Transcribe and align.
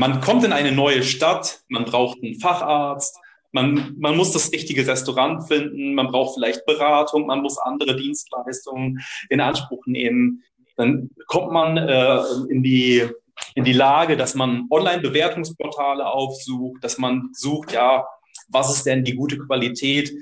man 0.00 0.22
kommt 0.22 0.44
in 0.44 0.52
eine 0.54 0.72
neue 0.72 1.02
Stadt, 1.02 1.60
man 1.68 1.84
braucht 1.84 2.22
einen 2.22 2.40
Facharzt, 2.40 3.18
man, 3.52 3.96
man 3.98 4.16
muss 4.16 4.32
das 4.32 4.50
richtige 4.50 4.86
Restaurant 4.86 5.46
finden, 5.46 5.94
man 5.94 6.06
braucht 6.06 6.34
vielleicht 6.34 6.64
Beratung, 6.64 7.26
man 7.26 7.42
muss 7.42 7.58
andere 7.58 7.96
Dienstleistungen 7.96 9.00
in 9.28 9.42
Anspruch 9.42 9.84
nehmen. 9.84 10.42
Dann 10.76 11.10
kommt 11.26 11.52
man 11.52 11.76
äh, 11.76 12.18
in, 12.48 12.62
die, 12.62 13.10
in 13.54 13.64
die 13.64 13.74
Lage, 13.74 14.16
dass 14.16 14.34
man 14.34 14.66
Online-Bewertungsportale 14.70 16.06
aufsucht, 16.06 16.82
dass 16.82 16.96
man 16.96 17.28
sucht, 17.34 17.72
ja, 17.72 18.06
was 18.48 18.74
ist 18.74 18.86
denn 18.86 19.04
die 19.04 19.14
gute 19.14 19.36
Qualität, 19.36 20.14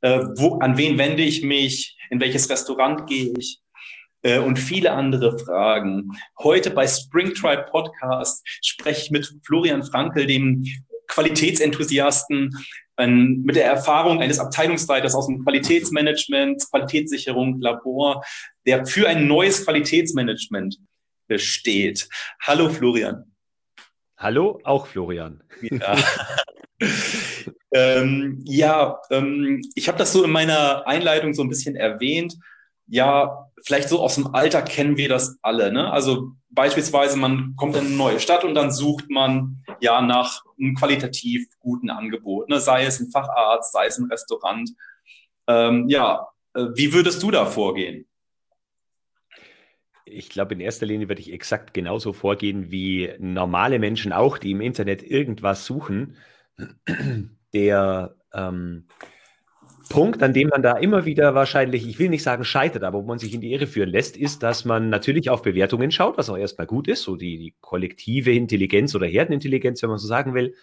äh, 0.00 0.20
wo, 0.36 0.60
an 0.60 0.78
wen 0.78 0.96
wende 0.96 1.22
ich 1.22 1.42
mich, 1.42 1.98
in 2.08 2.20
welches 2.20 2.48
Restaurant 2.48 3.06
gehe 3.06 3.34
ich 3.36 3.60
äh, 4.22 4.38
und 4.38 4.58
viele 4.58 4.92
andere 4.92 5.38
Fragen. 5.38 6.10
Heute 6.38 6.70
bei 6.70 6.86
Springtribe 6.86 7.66
Podcast 7.70 8.46
spreche 8.62 9.02
ich 9.02 9.10
mit 9.10 9.32
Florian 9.44 9.82
Frankel, 9.82 10.26
dem 10.26 10.64
Qualitätsenthusiasten, 11.08 12.52
mit 12.98 13.56
der 13.56 13.66
Erfahrung 13.66 14.22
eines 14.22 14.38
Abteilungsleiters 14.38 15.14
aus 15.14 15.26
dem 15.26 15.44
Qualitätsmanagement, 15.44 16.64
Qualitätssicherung, 16.70 17.60
Labor, 17.60 18.24
der 18.64 18.86
für 18.86 19.06
ein 19.06 19.26
neues 19.26 19.64
Qualitätsmanagement 19.64 20.78
steht. 21.36 22.08
Hallo 22.40 22.70
Florian. 22.70 23.24
Hallo, 24.16 24.60
auch 24.64 24.86
Florian. 24.86 25.42
Ja, 25.60 25.96
ähm, 27.74 28.40
ja 28.44 28.98
ähm, 29.10 29.60
ich 29.74 29.88
habe 29.88 29.98
das 29.98 30.12
so 30.12 30.24
in 30.24 30.30
meiner 30.30 30.86
Einleitung 30.86 31.34
so 31.34 31.42
ein 31.42 31.50
bisschen 31.50 31.76
erwähnt 31.76 32.34
ja, 32.88 33.50
vielleicht 33.64 33.88
so 33.88 34.00
aus 34.00 34.14
dem 34.14 34.34
Alter 34.34 34.62
kennen 34.62 34.96
wir 34.96 35.08
das 35.08 35.38
alle. 35.42 35.72
Ne? 35.72 35.90
Also 35.90 36.32
beispielsweise, 36.50 37.18
man 37.18 37.54
kommt 37.56 37.76
in 37.76 37.86
eine 37.86 37.94
neue 37.94 38.20
Stadt 38.20 38.44
und 38.44 38.54
dann 38.54 38.72
sucht 38.72 39.10
man 39.10 39.62
ja 39.80 40.00
nach 40.00 40.42
einem 40.58 40.74
qualitativ 40.74 41.46
guten 41.58 41.90
Angebot, 41.90 42.48
ne? 42.48 42.60
sei 42.60 42.84
es 42.84 43.00
ein 43.00 43.10
Facharzt, 43.10 43.72
sei 43.72 43.86
es 43.86 43.98
ein 43.98 44.10
Restaurant. 44.10 44.70
Ähm, 45.48 45.88
ja, 45.88 46.28
äh, 46.54 46.66
wie 46.74 46.92
würdest 46.92 47.22
du 47.22 47.30
da 47.30 47.46
vorgehen? 47.46 48.06
Ich 50.04 50.28
glaube, 50.28 50.54
in 50.54 50.60
erster 50.60 50.86
Linie 50.86 51.08
würde 51.08 51.20
ich 51.20 51.32
exakt 51.32 51.74
genauso 51.74 52.12
vorgehen 52.12 52.70
wie 52.70 53.12
normale 53.18 53.80
Menschen 53.80 54.12
auch, 54.12 54.38
die 54.38 54.52
im 54.52 54.60
Internet 54.60 55.02
irgendwas 55.02 55.66
suchen, 55.66 56.16
der 57.52 58.14
ähm, 58.32 58.86
Punkt, 59.88 60.22
an 60.22 60.32
dem 60.32 60.48
man 60.48 60.62
da 60.62 60.76
immer 60.76 61.04
wieder 61.04 61.34
wahrscheinlich, 61.34 61.86
ich 61.86 61.98
will 61.98 62.08
nicht 62.08 62.22
sagen 62.22 62.44
scheitert, 62.44 62.82
aber 62.84 62.98
wo 62.98 63.06
man 63.06 63.18
sich 63.18 63.34
in 63.34 63.40
die 63.40 63.52
Irre 63.52 63.66
führen 63.66 63.90
lässt, 63.90 64.16
ist, 64.16 64.42
dass 64.42 64.64
man 64.64 64.90
natürlich 64.90 65.30
auf 65.30 65.42
Bewertungen 65.42 65.90
schaut, 65.90 66.18
was 66.18 66.30
auch 66.30 66.36
erstmal 66.36 66.66
gut 66.66 66.88
ist, 66.88 67.02
so 67.02 67.16
die, 67.16 67.38
die 67.38 67.54
kollektive 67.60 68.32
Intelligenz 68.32 68.94
oder 68.94 69.06
Herdenintelligenz, 69.06 69.82
wenn 69.82 69.90
man 69.90 69.98
so 69.98 70.06
sagen 70.06 70.34
will. 70.34 70.54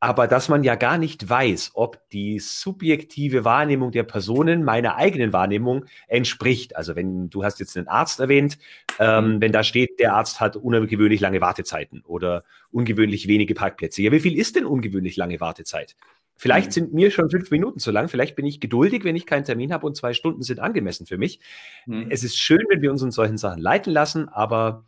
Aber 0.00 0.28
dass 0.28 0.48
man 0.48 0.62
ja 0.62 0.76
gar 0.76 0.96
nicht 0.96 1.28
weiß, 1.28 1.72
ob 1.74 2.08
die 2.10 2.38
subjektive 2.38 3.44
Wahrnehmung 3.44 3.90
der 3.90 4.04
Personen 4.04 4.62
meiner 4.62 4.94
eigenen 4.94 5.32
Wahrnehmung 5.32 5.86
entspricht. 6.06 6.76
Also 6.76 6.94
wenn 6.94 7.30
du 7.30 7.42
hast 7.42 7.58
jetzt 7.58 7.76
einen 7.76 7.88
Arzt 7.88 8.20
erwähnt, 8.20 8.58
ähm, 9.00 9.40
wenn 9.40 9.50
da 9.50 9.64
steht, 9.64 9.98
der 9.98 10.14
Arzt 10.14 10.40
hat 10.40 10.54
ungewöhnlich 10.54 11.20
lange 11.20 11.40
Wartezeiten 11.40 12.02
oder 12.06 12.44
ungewöhnlich 12.70 13.26
wenige 13.26 13.54
Parkplätze. 13.54 14.02
Ja, 14.02 14.12
wie 14.12 14.20
viel 14.20 14.38
ist 14.38 14.54
denn 14.54 14.66
ungewöhnlich 14.66 15.16
lange 15.16 15.40
Wartezeit? 15.40 15.96
Vielleicht 16.40 16.68
mhm. 16.68 16.72
sind 16.72 16.94
mir 16.94 17.10
schon 17.10 17.28
fünf 17.28 17.50
Minuten 17.50 17.80
zu 17.80 17.90
lang. 17.90 18.08
Vielleicht 18.08 18.36
bin 18.36 18.46
ich 18.46 18.60
geduldig, 18.60 19.02
wenn 19.02 19.16
ich 19.16 19.26
keinen 19.26 19.44
Termin 19.44 19.72
habe 19.72 19.84
und 19.84 19.96
zwei 19.96 20.14
Stunden 20.14 20.42
sind 20.42 20.60
angemessen 20.60 21.04
für 21.04 21.18
mich. 21.18 21.40
Mhm. 21.84 22.06
Es 22.10 22.22
ist 22.22 22.38
schön, 22.38 22.64
wenn 22.70 22.80
wir 22.80 22.92
uns 22.92 23.02
in 23.02 23.10
solchen 23.10 23.36
Sachen 23.36 23.60
leiten 23.60 23.92
lassen, 23.92 24.28
aber 24.28 24.84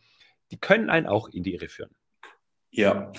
die 0.52 0.58
können 0.58 0.88
einen 0.88 1.06
auch 1.06 1.28
in 1.28 1.42
die 1.42 1.54
Irre 1.54 1.68
führen. 1.68 1.90
Ja, 2.70 3.12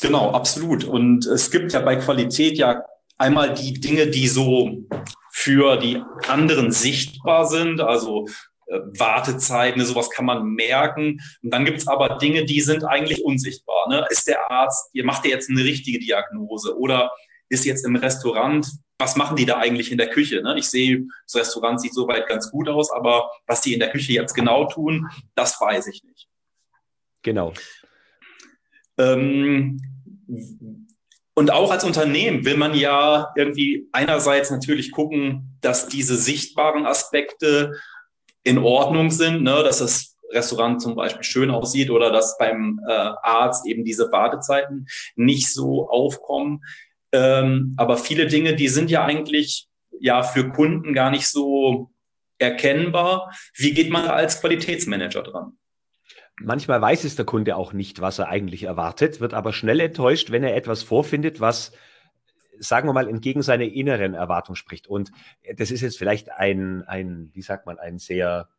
genau, 0.00 0.30
absolut. 0.30 0.84
Und 0.84 1.26
es 1.26 1.50
gibt 1.50 1.72
ja 1.72 1.80
bei 1.80 1.96
Qualität 1.96 2.56
ja 2.56 2.84
einmal 3.18 3.52
die 3.52 3.74
Dinge, 3.74 4.06
die 4.06 4.28
so 4.28 4.86
für 5.32 5.76
die 5.76 6.00
anderen 6.28 6.70
sichtbar 6.70 7.46
sind, 7.46 7.80
also 7.80 8.26
äh, 8.66 8.78
Wartezeiten, 8.96 9.84
sowas 9.84 10.08
kann 10.10 10.24
man 10.24 10.44
merken. 10.50 11.20
Und 11.42 11.52
dann 11.52 11.64
gibt 11.64 11.78
es 11.78 11.88
aber 11.88 12.16
Dinge, 12.18 12.44
die 12.44 12.60
sind 12.60 12.84
eigentlich 12.84 13.24
unsichtbar. 13.24 13.88
Ne? 13.88 14.06
Ist 14.08 14.28
der 14.28 14.50
Arzt, 14.50 14.90
ihr 14.92 15.04
macht 15.04 15.24
ihr 15.24 15.32
jetzt 15.32 15.50
eine 15.50 15.64
richtige 15.64 15.98
Diagnose 15.98 16.78
oder 16.78 17.10
ist 17.48 17.64
jetzt 17.64 17.84
im 17.84 17.96
Restaurant, 17.96 18.66
was 18.98 19.16
machen 19.16 19.36
die 19.36 19.46
da 19.46 19.58
eigentlich 19.58 19.92
in 19.92 19.98
der 19.98 20.08
Küche? 20.08 20.42
Ne? 20.42 20.58
Ich 20.58 20.68
sehe, 20.68 21.06
das 21.26 21.36
Restaurant 21.36 21.80
sieht 21.80 21.94
soweit 21.94 22.28
ganz 22.28 22.50
gut 22.50 22.68
aus, 22.68 22.90
aber 22.90 23.30
was 23.46 23.60
die 23.60 23.74
in 23.74 23.80
der 23.80 23.90
Küche 23.90 24.12
jetzt 24.12 24.34
genau 24.34 24.66
tun, 24.66 25.08
das 25.34 25.60
weiß 25.60 25.86
ich 25.88 26.02
nicht. 26.04 26.28
Genau. 27.22 27.52
Ähm, 28.98 29.80
und 31.34 31.50
auch 31.50 31.70
als 31.70 31.84
Unternehmen 31.84 32.44
will 32.46 32.56
man 32.56 32.74
ja 32.74 33.32
irgendwie 33.36 33.88
einerseits 33.92 34.50
natürlich 34.50 34.90
gucken, 34.90 35.58
dass 35.60 35.88
diese 35.88 36.16
sichtbaren 36.16 36.86
Aspekte 36.86 37.74
in 38.42 38.58
Ordnung 38.58 39.10
sind, 39.10 39.42
ne? 39.42 39.62
dass 39.62 39.80
das 39.80 40.16
Restaurant 40.30 40.80
zum 40.80 40.94
Beispiel 40.94 41.24
schön 41.24 41.50
aussieht 41.50 41.90
oder 41.90 42.10
dass 42.10 42.38
beim 42.38 42.80
äh, 42.88 42.92
Arzt 42.92 43.66
eben 43.66 43.84
diese 43.84 44.10
Wartezeiten 44.10 44.86
nicht 45.14 45.52
so 45.52 45.88
aufkommen. 45.88 46.62
Ähm, 47.16 47.74
aber 47.76 47.96
viele 47.96 48.26
Dinge, 48.26 48.54
die 48.54 48.68
sind 48.68 48.90
ja 48.90 49.04
eigentlich 49.04 49.68
ja 49.98 50.22
für 50.22 50.50
Kunden 50.50 50.92
gar 50.92 51.10
nicht 51.10 51.26
so 51.28 51.90
erkennbar. 52.38 53.32
Wie 53.54 53.72
geht 53.72 53.90
man 53.90 54.06
als 54.06 54.40
Qualitätsmanager 54.40 55.22
dran? 55.22 55.52
Manchmal 56.38 56.82
weiß 56.82 57.04
es 57.04 57.16
der 57.16 57.24
Kunde 57.24 57.56
auch 57.56 57.72
nicht, 57.72 58.02
was 58.02 58.18
er 58.18 58.28
eigentlich 58.28 58.64
erwartet, 58.64 59.20
wird 59.20 59.32
aber 59.32 59.54
schnell 59.54 59.80
enttäuscht, 59.80 60.30
wenn 60.30 60.44
er 60.44 60.54
etwas 60.54 60.82
vorfindet, 60.82 61.40
was, 61.40 61.72
sagen 62.58 62.86
wir 62.86 62.92
mal, 62.92 63.08
entgegen 63.08 63.40
seiner 63.40 63.64
inneren 63.64 64.12
Erwartung 64.12 64.54
spricht. 64.54 64.86
Und 64.86 65.12
das 65.56 65.70
ist 65.70 65.80
jetzt 65.80 65.96
vielleicht 65.96 66.30
ein, 66.30 66.82
ein 66.82 67.30
wie 67.32 67.40
sagt 67.40 67.64
man, 67.64 67.78
ein 67.78 67.98
sehr 67.98 68.50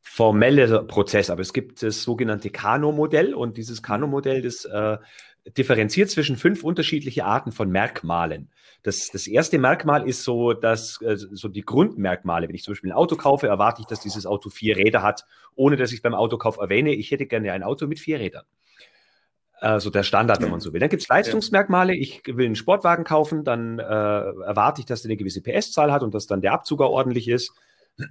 formeller 0.00 0.84
Prozess, 0.84 1.28
aber 1.30 1.42
es 1.42 1.52
gibt 1.52 1.82
das 1.82 2.02
sogenannte 2.02 2.50
Kano-Modell 2.50 3.34
und 3.34 3.56
dieses 3.56 3.82
Kano-Modell, 3.82 4.42
das 4.42 4.64
äh, 4.64 4.98
differenziert 5.46 6.10
zwischen 6.10 6.36
fünf 6.36 6.62
unterschiedliche 6.62 7.24
Arten 7.24 7.52
von 7.52 7.70
Merkmalen. 7.70 8.50
Das, 8.82 9.10
das 9.10 9.26
erste 9.26 9.58
Merkmal 9.58 10.08
ist 10.08 10.24
so, 10.24 10.52
dass 10.52 11.00
äh, 11.02 11.16
so 11.16 11.48
die 11.48 11.62
Grundmerkmale. 11.62 12.48
Wenn 12.48 12.54
ich 12.54 12.64
zum 12.64 12.72
Beispiel 12.72 12.90
ein 12.90 12.96
Auto 12.96 13.16
kaufe, 13.16 13.46
erwarte 13.46 13.80
ich, 13.80 13.86
dass 13.86 14.00
dieses 14.00 14.26
Auto 14.26 14.50
vier 14.50 14.76
Räder 14.76 15.02
hat, 15.02 15.24
ohne 15.54 15.76
dass 15.76 15.90
ich 15.90 15.98
es 15.98 16.02
beim 16.02 16.14
Autokauf 16.14 16.58
erwähne. 16.58 16.94
Ich 16.94 17.10
hätte 17.10 17.26
gerne 17.26 17.52
ein 17.52 17.62
Auto 17.62 17.86
mit 17.86 18.00
vier 18.00 18.18
Rädern. 18.18 18.44
Also 19.60 19.90
der 19.90 20.02
Standard, 20.02 20.42
wenn 20.42 20.50
man 20.50 20.58
so 20.58 20.72
will. 20.72 20.80
Dann 20.80 20.88
gibt 20.88 21.02
es 21.02 21.08
Leistungsmerkmale. 21.08 21.94
Ich 21.94 22.22
will 22.26 22.46
einen 22.46 22.56
Sportwagen 22.56 23.04
kaufen, 23.04 23.44
dann 23.44 23.78
äh, 23.78 23.82
erwarte 23.82 24.80
ich, 24.80 24.86
dass 24.86 25.02
der 25.02 25.10
eine 25.10 25.16
gewisse 25.16 25.40
PS-Zahl 25.40 25.92
hat 25.92 26.02
und 26.02 26.14
dass 26.14 26.26
dann 26.26 26.40
der 26.40 26.52
Abzug 26.52 26.82
auch 26.82 26.90
ordentlich 26.90 27.28
ist. 27.28 27.52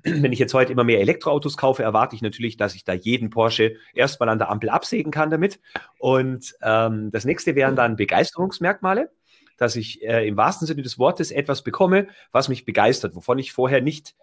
Wenn 0.03 0.31
ich 0.31 0.39
jetzt 0.39 0.53
heute 0.53 0.71
immer 0.71 0.83
mehr 0.83 0.99
Elektroautos 0.99 1.57
kaufe, 1.57 1.83
erwarte 1.83 2.15
ich 2.15 2.21
natürlich, 2.21 2.57
dass 2.57 2.75
ich 2.75 2.83
da 2.83 2.93
jeden 2.93 3.29
Porsche 3.29 3.75
erstmal 3.93 4.29
an 4.29 4.37
der 4.37 4.49
Ampel 4.49 4.69
absägen 4.69 5.11
kann 5.11 5.29
damit. 5.29 5.59
Und 5.99 6.53
ähm, 6.61 7.11
das 7.11 7.25
nächste 7.25 7.55
wären 7.55 7.75
dann 7.75 7.95
Begeisterungsmerkmale, 7.95 9.11
dass 9.57 9.75
ich 9.75 10.03
äh, 10.03 10.27
im 10.27 10.37
wahrsten 10.37 10.67
Sinne 10.67 10.81
des 10.81 10.99
Wortes 10.99 11.31
etwas 11.31 11.63
bekomme, 11.63 12.07
was 12.31 12.49
mich 12.49 12.65
begeistert, 12.65 13.15
wovon 13.15 13.39
ich 13.39 13.51
vorher 13.51 13.81
nicht, 13.81 14.15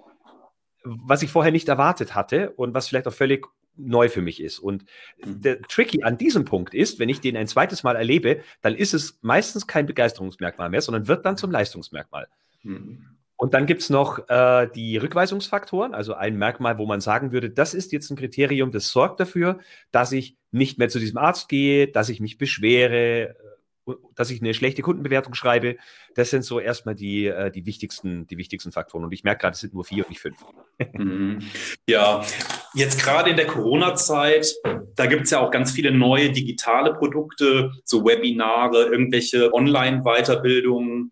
was 0.85 1.23
ich 1.23 1.31
vorher 1.31 1.53
nicht 1.53 1.69
erwartet 1.69 2.15
hatte 2.15 2.51
und 2.51 2.75
was 2.75 2.89
vielleicht 2.89 3.09
auch 3.09 3.13
völlig 3.13 3.47
neu 3.79 4.09
für 4.09 4.23
mich 4.23 4.43
ist. 4.43 4.59
Und 4.59 4.85
mhm. 5.25 5.41
der 5.41 5.63
Tricky 5.63 6.03
an 6.03 6.19
diesem 6.19 6.45
Punkt 6.45 6.75
ist, 6.75 6.99
wenn 6.99 7.09
ich 7.09 7.21
den 7.21 7.37
ein 7.37 7.47
zweites 7.47 7.83
Mal 7.83 7.97
erlebe, 7.97 8.43
dann 8.61 8.75
ist 8.75 8.95
es 8.95 9.19
meistens 9.23 9.67
kein 9.67 9.87
Begeisterungsmerkmal 9.87 10.71
mehr, 10.71 10.83
sondern 10.83 11.09
wird 11.09 11.25
dann 11.25 11.37
zum 11.37 11.51
Leistungsmerkmal. 11.51 12.29
Mhm. 12.63 13.18
Und 13.39 13.55
dann 13.55 13.67
gibt 13.67 13.83
es 13.83 13.89
noch 13.89 14.29
äh, 14.29 14.69
die 14.75 14.97
Rückweisungsfaktoren, 14.97 15.95
also 15.95 16.13
ein 16.15 16.37
Merkmal, 16.37 16.77
wo 16.77 16.87
man 16.87 17.01
sagen 17.01 17.31
würde, 17.31 17.51
das 17.51 17.73
ist 17.73 17.93
jetzt 17.93 18.11
ein 18.11 18.17
Kriterium, 18.17 18.73
das 18.73 18.89
sorgt 18.89 19.21
dafür, 19.21 19.61
dass 19.93 20.11
ich 20.11 20.37
nicht 20.51 20.77
mehr 20.77 20.89
zu 20.89 20.99
diesem 20.99 21.19
Arzt 21.19 21.49
gehe, 21.49 21.87
dass 21.87 22.09
ich 22.09 22.19
mich 22.19 22.37
beschwere, 22.37 23.29
äh, 23.29 23.95
dass 24.17 24.31
ich 24.31 24.43
eine 24.43 24.55
schlechte 24.55 24.83
Kundenbewertung 24.83 25.35
schreibe. 25.35 25.77
Das 26.17 26.31
sind 26.31 26.43
so 26.43 26.59
erstmal 26.59 26.97
die, 26.97 27.27
äh, 27.27 27.53
die, 27.53 27.65
wichtigsten, 27.65 28.27
die 28.27 28.39
wichtigsten 28.39 28.73
Faktoren. 28.73 29.05
Und 29.05 29.13
ich 29.13 29.23
merke 29.23 29.43
gerade, 29.43 29.55
es 29.55 29.61
sind 29.61 29.73
nur 29.73 29.85
vier 29.85 30.05
und 30.05 30.11
nicht 30.11 30.21
fünf. 30.21 30.45
Mhm. 30.93 31.41
Ja, 31.89 32.25
jetzt 32.73 33.03
gerade 33.03 33.31
in 33.31 33.37
der 33.37 33.49
Corona-Zeit, 33.49 34.47
da 34.95 35.07
gibt 35.07 35.25
es 35.25 35.31
ja 35.31 35.41
auch 35.41 35.51
ganz 35.51 35.73
viele 35.73 35.91
neue 35.91 36.31
digitale 36.31 36.95
Produkte, 36.95 37.73
so 37.85 38.05
Webinare, 38.05 38.85
irgendwelche 38.85 39.53
Online-Weiterbildungen. 39.53 41.11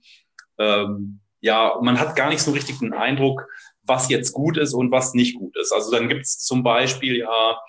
Ähm, 0.58 1.18
ja, 1.46 1.78
man 1.80 1.98
hat 1.98 2.16
gar 2.16 2.28
nicht 2.28 2.42
so 2.42 2.50
richtig 2.50 2.80
den 2.80 2.92
Eindruck, 2.92 3.46
was 3.82 4.08
jetzt 4.10 4.32
gut 4.32 4.58
ist 4.58 4.74
und 4.74 4.90
was 4.90 5.14
nicht 5.14 5.38
gut 5.38 5.56
ist. 5.56 5.72
Also 5.72 5.92
dann 5.92 6.08
gibt 6.08 6.22
es 6.22 6.40
zum 6.40 6.64
Beispiel 6.64 7.18
ja 7.18 7.60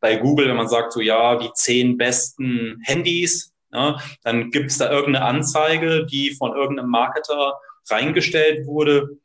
bei 0.00 0.16
Google, 0.16 0.48
wenn 0.48 0.56
man 0.56 0.68
sagt 0.68 0.92
so, 0.92 1.00
ja, 1.00 1.36
die 1.36 1.52
zehn 1.54 1.96
besten 1.96 2.80
Handys, 2.82 3.52
ja, 3.72 4.00
dann 4.24 4.50
gibt 4.50 4.72
es 4.72 4.78
da 4.78 4.90
irgendeine 4.90 5.24
Anzeige, 5.24 6.06
die 6.06 6.34
von 6.34 6.56
irgendeinem 6.56 6.90
Marketer 6.90 7.60
reingestellt 7.88 8.66
wurde. 8.66 9.18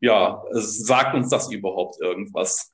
Ja, 0.00 0.42
sagt 0.50 1.14
uns 1.14 1.30
das 1.30 1.50
überhaupt 1.50 1.98
irgendwas? 1.98 2.72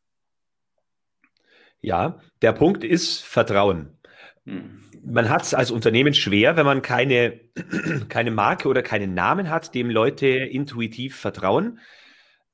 Ja, 1.80 2.18
der 2.42 2.52
Punkt 2.52 2.82
ist 2.82 3.22
Vertrauen. 3.22 3.96
Hm 4.44 4.85
man 5.06 5.28
hat 5.28 5.42
es 5.42 5.54
als 5.54 5.70
Unternehmen 5.70 6.14
schwer, 6.14 6.56
wenn 6.56 6.66
man 6.66 6.82
keine, 6.82 7.40
keine 8.08 8.30
Marke 8.30 8.68
oder 8.68 8.82
keinen 8.82 9.14
Namen 9.14 9.50
hat, 9.50 9.74
dem 9.74 9.88
Leute 9.88 10.26
intuitiv 10.26 11.16
vertrauen. 11.16 11.78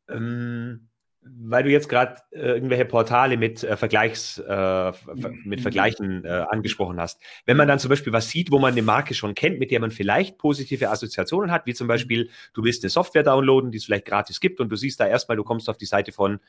Ähm, 0.08 0.88
weil 1.24 1.62
du 1.62 1.70
jetzt 1.70 1.88
gerade 1.88 2.16
äh, 2.32 2.48
irgendwelche 2.48 2.84
Portale 2.84 3.36
mit 3.36 3.62
äh, 3.62 3.76
Vergleichs, 3.76 4.38
äh, 4.38 4.92
mit 5.44 5.60
Vergleichen 5.60 6.24
äh, 6.24 6.46
angesprochen 6.50 7.00
hast. 7.00 7.20
Wenn 7.46 7.56
man 7.56 7.68
dann 7.68 7.78
zum 7.78 7.90
Beispiel 7.90 8.12
was 8.12 8.28
sieht, 8.28 8.50
wo 8.50 8.58
man 8.58 8.72
eine 8.72 8.82
Marke 8.82 9.14
schon 9.14 9.34
kennt, 9.34 9.60
mit 9.60 9.70
der 9.70 9.78
man 9.78 9.92
vielleicht 9.92 10.36
positive 10.36 10.90
Assoziationen 10.90 11.52
hat, 11.52 11.64
wie 11.66 11.74
zum 11.74 11.86
Beispiel, 11.86 12.28
du 12.54 12.64
willst 12.64 12.82
eine 12.82 12.90
Software 12.90 13.22
downloaden, 13.22 13.70
die 13.70 13.78
es 13.78 13.84
vielleicht 13.84 14.06
gratis 14.06 14.40
gibt 14.40 14.60
und 14.60 14.68
du 14.68 14.76
siehst 14.76 14.98
da 14.98 15.06
erstmal, 15.06 15.36
du 15.36 15.44
kommst 15.44 15.68
auf 15.68 15.78
die 15.78 15.86
Seite 15.86 16.10
von 16.10 16.40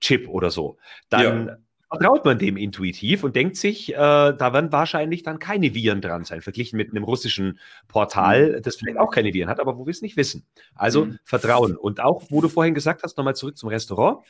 Chip 0.00 0.28
oder 0.28 0.50
so, 0.50 0.76
dann 1.08 1.46
ja 1.46 1.56
vertraut 1.90 2.24
man 2.24 2.38
dem 2.38 2.56
intuitiv 2.56 3.24
und 3.24 3.34
denkt 3.34 3.56
sich, 3.56 3.92
äh, 3.92 3.96
da 3.96 4.52
werden 4.52 4.70
wahrscheinlich 4.70 5.22
dann 5.22 5.38
keine 5.38 5.74
Viren 5.74 6.00
dran 6.00 6.24
sein, 6.24 6.40
verglichen 6.40 6.76
mit 6.76 6.90
einem 6.90 7.04
russischen 7.04 7.58
Portal, 7.88 8.56
mhm. 8.56 8.62
das 8.62 8.76
vielleicht 8.76 8.98
auch 8.98 9.10
keine 9.10 9.34
Viren 9.34 9.50
hat, 9.50 9.60
aber 9.60 9.76
wo 9.76 9.86
wir 9.86 9.90
es 9.90 10.02
nicht 10.02 10.16
wissen. 10.16 10.44
Also 10.74 11.06
mhm. 11.06 11.18
Vertrauen. 11.24 11.76
Und 11.76 12.00
auch, 12.00 12.22
wo 12.30 12.40
du 12.40 12.48
vorhin 12.48 12.74
gesagt 12.74 13.02
hast, 13.02 13.16
nochmal 13.16 13.34
zurück 13.34 13.56
zum 13.56 13.68
Restaurant. 13.68 14.24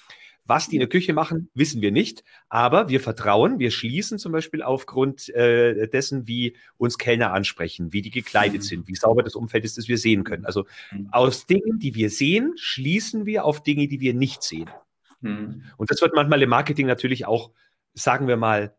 Was 0.46 0.68
die 0.68 0.76
in 0.76 0.80
der 0.80 0.88
Küche 0.88 1.12
machen, 1.12 1.50
wissen 1.54 1.82
wir 1.82 1.92
nicht. 1.92 2.24
Aber 2.48 2.88
wir 2.88 3.00
vertrauen, 3.00 3.58
wir 3.58 3.70
schließen 3.70 4.18
zum 4.18 4.32
Beispiel 4.32 4.62
aufgrund 4.62 5.28
äh, 5.28 5.86
dessen, 5.86 6.26
wie 6.26 6.56
uns 6.78 6.96
Kellner 6.96 7.32
ansprechen, 7.32 7.92
wie 7.92 8.00
die 8.00 8.10
gekleidet 8.10 8.62
mhm. 8.62 8.66
sind, 8.66 8.88
wie 8.88 8.96
sauber 8.96 9.22
das 9.22 9.34
Umfeld 9.34 9.64
ist, 9.64 9.76
das 9.76 9.86
wir 9.86 9.98
sehen 9.98 10.24
können. 10.24 10.46
Also 10.46 10.64
mhm. 10.90 11.08
aus 11.12 11.46
Dingen, 11.46 11.78
die 11.78 11.94
wir 11.94 12.08
sehen, 12.08 12.54
schließen 12.56 13.26
wir 13.26 13.44
auf 13.44 13.62
Dinge, 13.62 13.86
die 13.86 14.00
wir 14.00 14.14
nicht 14.14 14.42
sehen. 14.42 14.70
Mhm. 15.20 15.64
Und 15.76 15.90
das 15.90 16.00
wird 16.00 16.14
manchmal 16.14 16.42
im 16.42 16.50
Marketing 16.50 16.86
natürlich 16.86 17.26
auch, 17.26 17.52
sagen 17.94 18.28
wir 18.28 18.36
mal, 18.36 18.74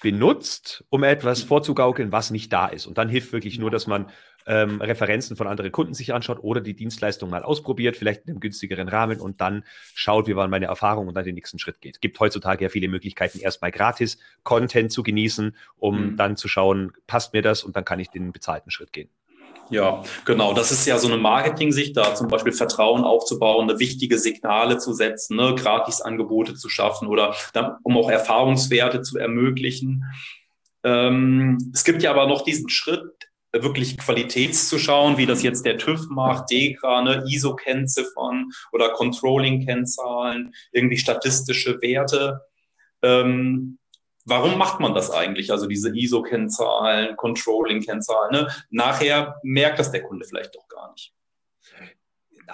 benutzt, 0.00 0.84
um 0.88 1.04
etwas 1.04 1.42
vorzugaukeln, 1.42 2.12
was 2.12 2.30
nicht 2.30 2.52
da 2.52 2.66
ist. 2.66 2.86
Und 2.86 2.98
dann 2.98 3.08
hilft 3.08 3.32
wirklich 3.32 3.58
nur, 3.58 3.70
dass 3.70 3.86
man 3.86 4.10
ähm, 4.46 4.80
Referenzen 4.80 5.36
von 5.36 5.46
anderen 5.46 5.70
Kunden 5.70 5.94
sich 5.94 6.12
anschaut 6.12 6.42
oder 6.42 6.60
die 6.60 6.74
Dienstleistung 6.74 7.30
mal 7.30 7.42
ausprobiert, 7.42 7.96
vielleicht 7.96 8.22
in 8.24 8.30
einem 8.30 8.40
günstigeren 8.40 8.88
Rahmen 8.88 9.20
und 9.20 9.40
dann 9.40 9.64
schaut, 9.94 10.26
wie 10.26 10.34
war 10.34 10.48
meine 10.48 10.66
Erfahrung 10.66 11.08
und 11.08 11.14
dann 11.14 11.24
den 11.24 11.34
nächsten 11.34 11.58
Schritt 11.58 11.80
geht. 11.80 12.00
Gibt 12.00 12.18
heutzutage 12.18 12.64
ja 12.64 12.68
viele 12.68 12.88
Möglichkeiten, 12.88 13.38
erstmal 13.38 13.70
gratis 13.70 14.18
Content 14.42 14.90
zu 14.90 15.02
genießen, 15.02 15.56
um 15.76 16.12
mhm. 16.12 16.16
dann 16.16 16.36
zu 16.36 16.48
schauen, 16.48 16.92
passt 17.06 17.32
mir 17.32 17.42
das 17.42 17.62
und 17.62 17.76
dann 17.76 17.84
kann 17.84 18.00
ich 18.00 18.10
den 18.10 18.32
bezahlten 18.32 18.70
Schritt 18.70 18.92
gehen. 18.92 19.10
Ja, 19.72 20.02
genau. 20.26 20.52
Das 20.52 20.70
ist 20.70 20.86
ja 20.86 20.98
so 20.98 21.08
eine 21.08 21.16
Marketing-Sicht, 21.16 21.96
da 21.96 22.14
zum 22.14 22.28
Beispiel 22.28 22.52
Vertrauen 22.52 23.04
aufzubauen, 23.04 23.70
eine 23.70 23.78
wichtige 23.78 24.18
Signale 24.18 24.76
zu 24.76 24.92
setzen, 24.92 25.36
ne, 25.36 25.54
Gratis-Angebote 25.54 26.54
zu 26.54 26.68
schaffen 26.68 27.08
oder 27.08 27.34
dann, 27.54 27.76
um 27.82 27.96
auch 27.96 28.10
Erfahrungswerte 28.10 29.00
zu 29.00 29.16
ermöglichen. 29.16 30.04
Ähm, 30.84 31.56
es 31.72 31.84
gibt 31.84 32.02
ja 32.02 32.10
aber 32.10 32.26
noch 32.26 32.42
diesen 32.42 32.68
Schritt, 32.68 33.30
wirklich 33.54 33.96
Qualitäts 33.96 34.68
zu 34.68 34.78
schauen, 34.78 35.16
wie 35.16 35.24
das 35.24 35.42
jetzt 35.42 35.64
der 35.64 35.78
TÜV 35.78 36.10
macht, 36.10 36.50
DEKRA, 36.50 37.00
ne, 37.00 37.24
ISO-Kennziffern 37.26 38.50
oder 38.72 38.90
Controlling-Kennzahlen, 38.90 40.52
irgendwie 40.72 40.98
statistische 40.98 41.80
Werte. 41.80 42.42
Ähm, 43.00 43.78
warum 44.24 44.58
macht 44.58 44.80
man 44.80 44.94
das 44.94 45.10
eigentlich? 45.10 45.50
Also 45.50 45.66
diese 45.66 45.96
ISO-Kennzahlen, 45.96 47.16
Controlling-Kennzahlen. 47.16 48.32
Ne? 48.32 48.48
Nachher 48.70 49.36
merkt 49.42 49.78
das 49.78 49.90
der 49.90 50.02
Kunde 50.02 50.24
vielleicht 50.26 50.54
doch 50.54 50.68
gar 50.68 50.92
nicht. 50.92 51.12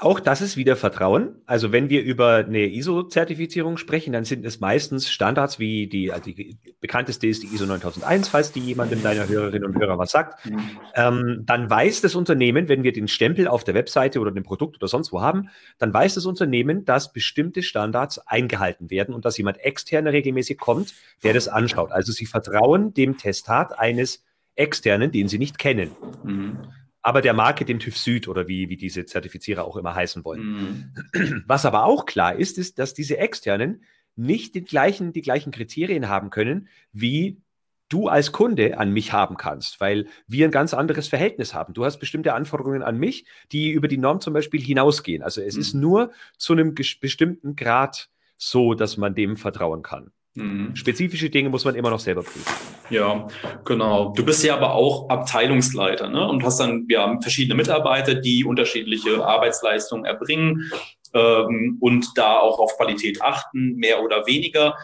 Auch 0.01 0.21
das 0.21 0.41
ist 0.41 0.57
wieder 0.57 0.77
Vertrauen. 0.77 1.37
Also 1.47 1.73
wenn 1.73 1.91
wir 1.91 2.03
über 2.03 2.37
eine 2.37 2.67
ISO-Zertifizierung 2.67 3.77
sprechen, 3.79 4.13
dann 4.13 4.25
sind 4.25 4.45
es 4.45 4.61
meistens 4.61 5.11
Standards 5.11 5.59
wie 5.59 5.89
die, 5.89 6.13
also 6.13 6.31
die 6.31 6.57
bekannteste 6.81 7.27
ist 7.27 7.43
die 7.43 7.49
ISO 7.49 7.67
9001, 7.67 8.29
falls 8.29 8.53
die 8.53 8.61
jemandem 8.61 9.03
deiner 9.03 9.29
Hörerinnen 9.29 9.65
und 9.65 9.77
Hörer 9.77 9.99
was 9.99 10.13
sagt. 10.13 10.47
Mhm. 10.47 10.61
Ähm, 10.95 11.43
dann 11.47 11.69
weiß 11.69 12.01
das 12.01 12.15
Unternehmen, 12.15 12.69
wenn 12.69 12.85
wir 12.85 12.93
den 12.93 13.09
Stempel 13.09 13.49
auf 13.49 13.65
der 13.65 13.75
Webseite 13.75 14.21
oder 14.21 14.31
dem 14.31 14.45
Produkt 14.45 14.77
oder 14.77 14.89
sonst 14.89 15.13
wo 15.13 15.21
haben, 15.21 15.49
dann 15.79 15.93
weiß 15.93 16.15
das 16.15 16.27
Unternehmen, 16.27 16.85
dass 16.85 17.13
bestimmte 17.13 17.63
Standards 17.63 18.19
eingehalten 18.27 18.91
werden 18.91 19.15
und 19.15 19.25
dass 19.25 19.37
jemand 19.37 19.59
externer 19.59 20.13
regelmäßig 20.13 20.59
kommt, 20.59 20.95
der 21.25 21.35
das 21.35 21.49
anschaut. 21.49 21.91
Also 21.91 22.13
sie 22.13 22.27
vertrauen 22.27 22.95
dem 22.95 23.17
Testat 23.17 23.77
eines 23.79 24.25
externen, 24.55 25.11
den 25.11 25.29
sie 25.29 25.39
nicht 25.39 25.59
kennen. 25.59 25.91
Mhm 26.23 26.59
aber 27.09 27.23
der 27.23 27.33
Marke 27.33 27.65
dem 27.65 27.79
TÜV 27.79 27.97
Süd 27.97 28.29
oder 28.29 28.49
wie, 28.49 28.69
wie 28.69 28.77
diese 28.77 29.07
Zertifizierer 29.07 29.65
auch 29.65 29.79
immer 29.79 29.95
heißen 29.95 30.27
wollen. 30.27 30.93
Mhm. 31.15 31.43
Was 31.47 31.65
aber 31.65 31.85
auch 31.85 32.05
klar 32.05 32.37
ist, 32.37 32.59
ist, 32.59 32.79
dass 32.79 32.93
diese 32.93 33.17
externen 33.17 33.83
nicht 34.15 34.55
den 34.55 34.67
gleichen, 34.67 35.15
die 35.15 35.23
gleichen 35.23 35.51
Kriterien 35.51 36.11
haben 36.11 36.29
können, 36.29 36.69
wie 36.93 37.41
du 37.89 38.09
als 38.09 38.31
Kunde 38.31 38.77
an 38.77 38.93
mich 38.93 39.15
haben 39.15 39.39
kannst, 39.39 39.81
weil 39.81 40.09
wir 40.27 40.45
ein 40.45 40.51
ganz 40.51 40.75
anderes 40.75 41.09
Verhältnis 41.09 41.55
haben. 41.55 41.73
Du 41.73 41.87
hast 41.87 41.99
bestimmte 41.99 42.35
Anforderungen 42.35 42.83
an 42.83 42.99
mich, 42.99 43.25
die 43.53 43.71
über 43.71 43.89
die 43.89 43.97
Norm 43.97 44.21
zum 44.21 44.35
Beispiel 44.35 44.61
hinausgehen. 44.61 45.23
Also 45.23 45.41
es 45.41 45.55
mhm. 45.55 45.61
ist 45.63 45.73
nur 45.73 46.13
zu 46.37 46.53
einem 46.53 46.75
bestimmten 46.75 47.57
Grad 47.57 48.11
so, 48.37 48.75
dass 48.75 48.99
man 48.99 49.15
dem 49.15 49.39
vertrauen 49.39 49.81
kann. 49.81 50.13
Mhm. 50.39 50.77
Spezifische 50.77 51.31
Dinge 51.31 51.49
muss 51.49 51.65
man 51.65 51.75
immer 51.75 51.91
noch 51.91 51.99
selber 51.99 52.23
prüfen. 52.23 52.45
Ja, 52.91 53.27
genau. 53.65 54.13
Du 54.13 54.25
bist 54.25 54.45
ja 54.45 54.55
aber 54.55 54.75
auch 54.75 55.09
Abteilungsleiter 55.09 56.09
ne? 56.09 56.27
und 56.29 56.45
hast 56.45 56.61
dann 56.61 56.87
ja 56.89 57.19
verschiedene 57.21 57.57
Mitarbeiter, 57.57 58.15
die 58.15 58.45
unterschiedliche 58.45 59.25
Arbeitsleistungen 59.25 60.05
erbringen 60.05 60.71
ähm, 61.13 61.79
und 61.81 62.17
da 62.17 62.39
auch 62.39 62.59
auf 62.61 62.77
Qualität 62.77 63.21
achten, 63.21 63.75
mehr 63.77 64.03
oder 64.03 64.27
weniger, 64.27 64.77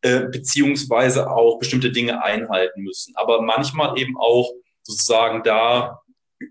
äh, 0.00 0.20
beziehungsweise 0.20 1.30
auch 1.30 1.58
bestimmte 1.58 1.92
Dinge 1.92 2.24
einhalten 2.24 2.82
müssen. 2.82 3.14
Aber 3.16 3.42
manchmal 3.42 3.98
eben 3.98 4.16
auch 4.16 4.50
sozusagen 4.82 5.42
da 5.42 6.00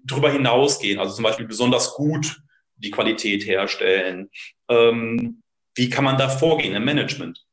drüber 0.06 0.32
hinausgehen, 0.32 1.00
also 1.00 1.14
zum 1.14 1.24
Beispiel 1.24 1.48
besonders 1.48 1.96
gut 1.96 2.42
die 2.78 2.92
Qualität 2.92 3.46
herstellen. 3.46 4.30
Ähm, 4.70 5.42
wie 5.76 5.90
kann 5.90 6.04
man 6.04 6.18
da 6.18 6.30
vorgehen 6.30 6.76
im 6.76 6.86
Management? 6.86 7.44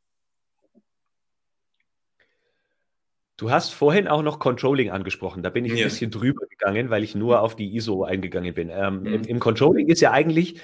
Du 3.38 3.52
hast 3.52 3.72
vorhin 3.72 4.08
auch 4.08 4.22
noch 4.22 4.40
Controlling 4.40 4.90
angesprochen. 4.90 5.44
Da 5.44 5.50
bin 5.50 5.64
ich 5.64 5.72
ja. 5.72 5.78
ein 5.78 5.84
bisschen 5.84 6.10
drüber 6.10 6.44
gegangen, 6.48 6.90
weil 6.90 7.04
ich 7.04 7.14
nur 7.14 7.40
auf 7.40 7.54
die 7.54 7.74
ISO 7.76 8.02
eingegangen 8.02 8.52
bin. 8.52 8.68
Ähm, 8.68 9.00
mhm. 9.00 9.06
im, 9.06 9.22
Im 9.22 9.38
Controlling 9.38 9.88
ist 9.88 10.00
ja 10.00 10.10
eigentlich, 10.10 10.60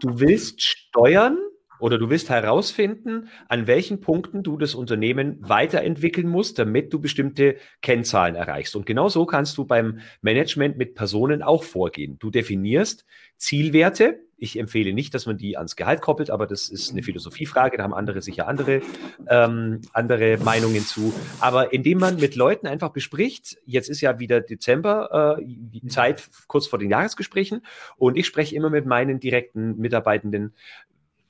du 0.00 0.18
willst 0.18 0.60
steuern 0.60 1.38
oder 1.78 1.96
du 1.96 2.10
willst 2.10 2.28
herausfinden, 2.28 3.28
an 3.48 3.68
welchen 3.68 4.00
Punkten 4.00 4.42
du 4.42 4.56
das 4.56 4.74
Unternehmen 4.74 5.38
weiterentwickeln 5.40 6.28
musst, 6.28 6.58
damit 6.58 6.92
du 6.92 7.00
bestimmte 7.00 7.56
Kennzahlen 7.82 8.34
erreichst. 8.34 8.74
Und 8.74 8.84
genau 8.84 9.08
so 9.08 9.24
kannst 9.24 9.56
du 9.58 9.64
beim 9.64 10.00
Management 10.22 10.76
mit 10.76 10.96
Personen 10.96 11.40
auch 11.40 11.62
vorgehen. 11.62 12.18
Du 12.18 12.30
definierst 12.30 13.04
Zielwerte, 13.36 14.24
ich 14.42 14.58
empfehle 14.58 14.92
nicht, 14.92 15.14
dass 15.14 15.26
man 15.26 15.38
die 15.38 15.56
ans 15.56 15.76
Gehalt 15.76 16.00
koppelt, 16.00 16.28
aber 16.28 16.48
das 16.48 16.68
ist 16.68 16.90
eine 16.90 17.04
Philosophiefrage. 17.04 17.76
Da 17.76 17.84
haben 17.84 17.94
andere 17.94 18.22
sicher 18.22 18.48
andere, 18.48 18.82
ähm, 19.28 19.80
andere 19.92 20.36
Meinungen 20.38 20.84
zu. 20.84 21.14
Aber 21.38 21.72
indem 21.72 21.98
man 21.98 22.16
mit 22.16 22.34
Leuten 22.34 22.66
einfach 22.66 22.90
bespricht, 22.90 23.58
jetzt 23.66 23.88
ist 23.88 24.00
ja 24.00 24.18
wieder 24.18 24.40
Dezember, 24.40 25.36
äh, 25.38 25.44
die 25.46 25.86
Zeit 25.86 26.28
kurz 26.48 26.66
vor 26.66 26.80
den 26.80 26.90
Jahresgesprächen, 26.90 27.62
und 27.96 28.18
ich 28.18 28.26
spreche 28.26 28.56
immer 28.56 28.68
mit 28.68 28.84
meinen 28.84 29.20
direkten 29.20 29.78
Mitarbeitenden 29.78 30.54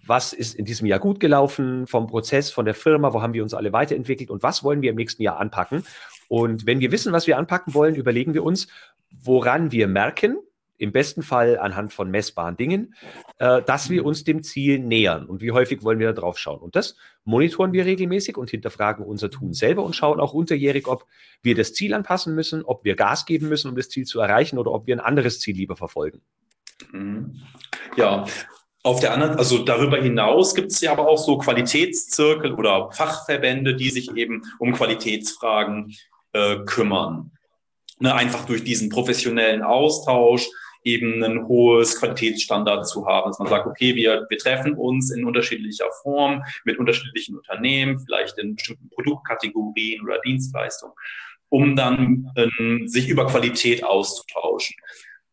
was 0.04 0.32
ist 0.32 0.56
in 0.56 0.64
diesem 0.64 0.88
Jahr 0.88 0.98
gut 0.98 1.20
gelaufen 1.20 1.86
vom 1.86 2.08
Prozess, 2.08 2.50
von 2.50 2.64
der 2.64 2.74
Firma, 2.74 3.12
wo 3.12 3.22
haben 3.22 3.34
wir 3.34 3.42
uns 3.44 3.54
alle 3.54 3.72
weiterentwickelt 3.72 4.30
und 4.30 4.42
was 4.42 4.64
wollen 4.64 4.82
wir 4.82 4.90
im 4.90 4.96
nächsten 4.96 5.22
Jahr 5.22 5.38
anpacken. 5.38 5.84
Und 6.26 6.66
wenn 6.66 6.80
wir 6.80 6.90
wissen, 6.90 7.12
was 7.12 7.28
wir 7.28 7.38
anpacken 7.38 7.72
wollen, 7.72 7.94
überlegen 7.94 8.34
wir 8.34 8.42
uns, 8.42 8.66
woran 9.12 9.70
wir 9.70 9.86
merken, 9.86 10.38
im 10.82 10.90
besten 10.90 11.22
Fall 11.22 11.60
anhand 11.60 11.92
von 11.92 12.10
messbaren 12.10 12.56
Dingen, 12.56 12.94
äh, 13.38 13.62
dass 13.62 13.88
wir 13.88 14.04
uns 14.04 14.24
dem 14.24 14.42
Ziel 14.42 14.80
nähern 14.80 15.26
und 15.26 15.40
wie 15.40 15.52
häufig 15.52 15.84
wollen 15.84 16.00
wir 16.00 16.08
da 16.08 16.20
drauf 16.20 16.38
schauen. 16.38 16.58
Und 16.58 16.74
das 16.74 16.96
monitoren 17.22 17.72
wir 17.72 17.86
regelmäßig 17.86 18.36
und 18.36 18.50
hinterfragen 18.50 19.04
unser 19.04 19.30
Tun 19.30 19.52
selber 19.52 19.84
und 19.84 19.94
schauen 19.94 20.18
auch 20.18 20.34
unterjährig, 20.34 20.88
ob 20.88 21.06
wir 21.40 21.54
das 21.54 21.72
Ziel 21.72 21.94
anpassen 21.94 22.34
müssen, 22.34 22.64
ob 22.64 22.84
wir 22.84 22.96
Gas 22.96 23.26
geben 23.26 23.48
müssen, 23.48 23.68
um 23.68 23.76
das 23.76 23.90
Ziel 23.90 24.06
zu 24.06 24.18
erreichen 24.18 24.58
oder 24.58 24.72
ob 24.72 24.88
wir 24.88 24.96
ein 24.96 25.00
anderes 25.00 25.38
Ziel 25.38 25.54
lieber 25.54 25.76
verfolgen. 25.76 26.20
Mhm. 26.90 27.40
Ja, 27.96 28.24
auf 28.82 28.98
der 28.98 29.14
anderen, 29.14 29.36
also 29.36 29.58
darüber 29.58 30.02
hinaus 30.02 30.52
gibt 30.52 30.72
es 30.72 30.80
ja 30.80 30.90
aber 30.90 31.08
auch 31.08 31.18
so 31.18 31.38
Qualitätszirkel 31.38 32.54
oder 32.54 32.90
Fachverbände, 32.90 33.76
die 33.76 33.90
sich 33.90 34.16
eben 34.16 34.42
um 34.58 34.72
Qualitätsfragen 34.72 35.94
äh, 36.32 36.56
kümmern. 36.64 37.30
Ne, 38.00 38.12
einfach 38.12 38.46
durch 38.46 38.64
diesen 38.64 38.88
professionellen 38.88 39.62
Austausch 39.62 40.48
eben 40.84 41.22
ein 41.22 41.46
hohes 41.46 41.98
Qualitätsstandard 41.98 42.88
zu 42.88 43.06
haben, 43.06 43.30
dass 43.30 43.38
man 43.38 43.48
sagt, 43.48 43.66
okay, 43.66 43.94
wir, 43.94 44.26
wir 44.28 44.38
treffen 44.38 44.74
uns 44.74 45.10
in 45.10 45.24
unterschiedlicher 45.24 45.90
Form 46.02 46.42
mit 46.64 46.78
unterschiedlichen 46.78 47.36
Unternehmen, 47.36 47.98
vielleicht 48.00 48.38
in 48.38 48.56
bestimmten 48.56 48.88
Produktkategorien 48.90 50.02
oder 50.02 50.18
Dienstleistungen, 50.20 50.94
um 51.48 51.76
dann 51.76 52.30
ähm, 52.36 52.88
sich 52.88 53.08
über 53.08 53.26
Qualität 53.26 53.84
auszutauschen. 53.84 54.76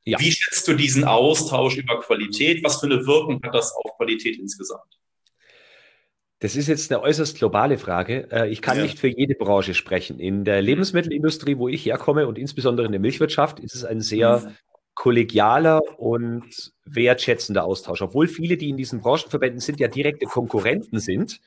Ja. 0.06 0.20
Wie 0.20 0.32
schätzt 0.32 0.68
du 0.68 0.74
diesen 0.74 1.04
Austausch 1.04 1.78
über 1.78 2.00
Qualität? 2.00 2.64
Was 2.64 2.80
für 2.80 2.88
eine 2.88 3.06
Wirkung 3.06 3.42
hat 3.44 3.54
das 3.54 3.74
auf 3.74 3.96
Qualität 3.98 4.38
insgesamt? 4.40 5.00
Das 6.42 6.56
ist 6.56 6.68
jetzt 6.68 6.90
eine 6.90 7.02
äußerst 7.02 7.38
globale 7.38 7.78
Frage. 7.78 8.30
Äh, 8.32 8.50
ich 8.50 8.62
kann 8.62 8.78
ja. 8.78 8.84
nicht 8.84 8.98
für 8.98 9.10
jede 9.10 9.36
Branche 9.36 9.74
sprechen. 9.74 10.20
In 10.20 10.46
der 10.46 10.62
Lebensmittelindustrie, 10.62 11.58
wo 11.58 11.68
ich 11.68 11.86
herkomme 11.86 12.28
und 12.28 12.38
insbesondere 12.38 12.86
in 12.86 12.94
der 12.94 13.02
Milchwirtschaft, 13.02 13.60
ist 13.60 13.76
es 13.76 13.84
ein 13.84 14.00
sehr 14.00 14.40
mhm. 14.40 14.56
Kollegialer 15.00 15.82
und 15.98 16.74
wertschätzender 16.84 17.64
Austausch. 17.64 18.02
Obwohl 18.02 18.28
viele, 18.28 18.58
die 18.58 18.68
in 18.68 18.76
diesen 18.76 19.00
Branchenverbänden 19.00 19.62
sind, 19.62 19.80
ja 19.80 19.88
direkte 19.88 20.26
Konkurrenten 20.26 21.00
sind, 21.00 21.40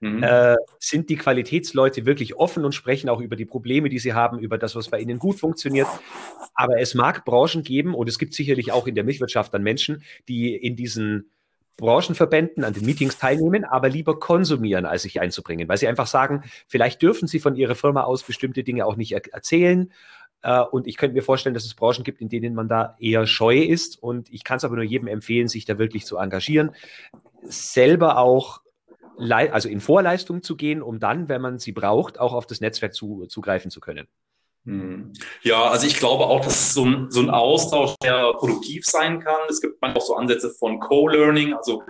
mhm. 0.00 0.22
äh, 0.22 0.54
sind 0.78 1.10
die 1.10 1.16
Qualitätsleute 1.16 2.06
wirklich 2.06 2.36
offen 2.36 2.64
und 2.64 2.72
sprechen 2.72 3.08
auch 3.08 3.20
über 3.20 3.34
die 3.34 3.46
Probleme, 3.46 3.88
die 3.88 3.98
sie 3.98 4.14
haben, 4.14 4.38
über 4.38 4.58
das, 4.58 4.76
was 4.76 4.90
bei 4.90 5.00
ihnen 5.00 5.18
gut 5.18 5.40
funktioniert. 5.40 5.88
Aber 6.54 6.78
es 6.78 6.94
mag 6.94 7.24
Branchen 7.24 7.64
geben, 7.64 7.96
und 7.96 8.08
es 8.08 8.16
gibt 8.16 8.32
sicherlich 8.32 8.70
auch 8.70 8.86
in 8.86 8.94
der 8.94 9.02
Milchwirtschaft 9.02 9.52
dann 9.52 9.64
Menschen, 9.64 10.04
die 10.28 10.54
in 10.54 10.76
diesen 10.76 11.30
Branchenverbänden 11.78 12.62
an 12.62 12.74
den 12.74 12.84
Meetings 12.84 13.18
teilnehmen, 13.18 13.64
aber 13.64 13.88
lieber 13.88 14.20
konsumieren, 14.20 14.86
als 14.86 15.02
sich 15.02 15.20
einzubringen, 15.20 15.68
weil 15.68 15.78
sie 15.78 15.88
einfach 15.88 16.06
sagen, 16.06 16.44
vielleicht 16.68 17.02
dürfen 17.02 17.26
sie 17.26 17.40
von 17.40 17.56
ihrer 17.56 17.74
Firma 17.74 18.02
aus 18.02 18.22
bestimmte 18.22 18.62
Dinge 18.62 18.86
auch 18.86 18.94
nicht 18.94 19.12
er 19.12 19.22
erzählen. 19.32 19.90
Äh, 20.42 20.60
und 20.60 20.86
ich 20.86 20.96
könnte 20.96 21.14
mir 21.14 21.22
vorstellen, 21.22 21.54
dass 21.54 21.64
es 21.64 21.74
Branchen 21.74 22.04
gibt, 22.04 22.20
in 22.20 22.28
denen 22.28 22.54
man 22.54 22.68
da 22.68 22.96
eher 22.98 23.26
scheu 23.26 23.58
ist. 23.58 24.02
Und 24.02 24.32
ich 24.32 24.44
kann 24.44 24.58
es 24.58 24.64
aber 24.64 24.76
nur 24.76 24.84
jedem 24.84 25.08
empfehlen, 25.08 25.48
sich 25.48 25.64
da 25.64 25.78
wirklich 25.78 26.06
zu 26.06 26.16
engagieren, 26.16 26.70
selber 27.42 28.18
auch 28.18 28.62
also 29.28 29.68
in 29.68 29.80
Vorleistung 29.80 30.42
zu 30.42 30.56
gehen, 30.56 30.80
um 30.80 30.98
dann, 30.98 31.28
wenn 31.28 31.42
man 31.42 31.58
sie 31.58 31.72
braucht, 31.72 32.18
auch 32.18 32.32
auf 32.32 32.46
das 32.46 32.62
Netzwerk 32.62 32.94
zu, 32.94 33.26
zugreifen 33.26 33.70
zu 33.70 33.80
können. 33.80 34.06
Hm. 34.64 35.12
Ja, 35.42 35.64
also 35.64 35.86
ich 35.86 35.98
glaube 35.98 36.24
auch, 36.24 36.44
dass 36.44 36.74
so 36.74 36.84
ein, 36.84 37.10
so 37.10 37.20
ein 37.20 37.30
Austausch 37.30 37.94
sehr 38.02 38.32
produktiv 38.34 38.84
sein 38.84 39.20
kann. 39.20 39.40
Es 39.48 39.60
gibt 39.60 39.80
manchmal 39.80 40.02
auch 40.02 40.06
so 40.06 40.16
Ansätze 40.16 40.50
von 40.50 40.80
Co-Learning, 40.80 41.54
also 41.54 41.82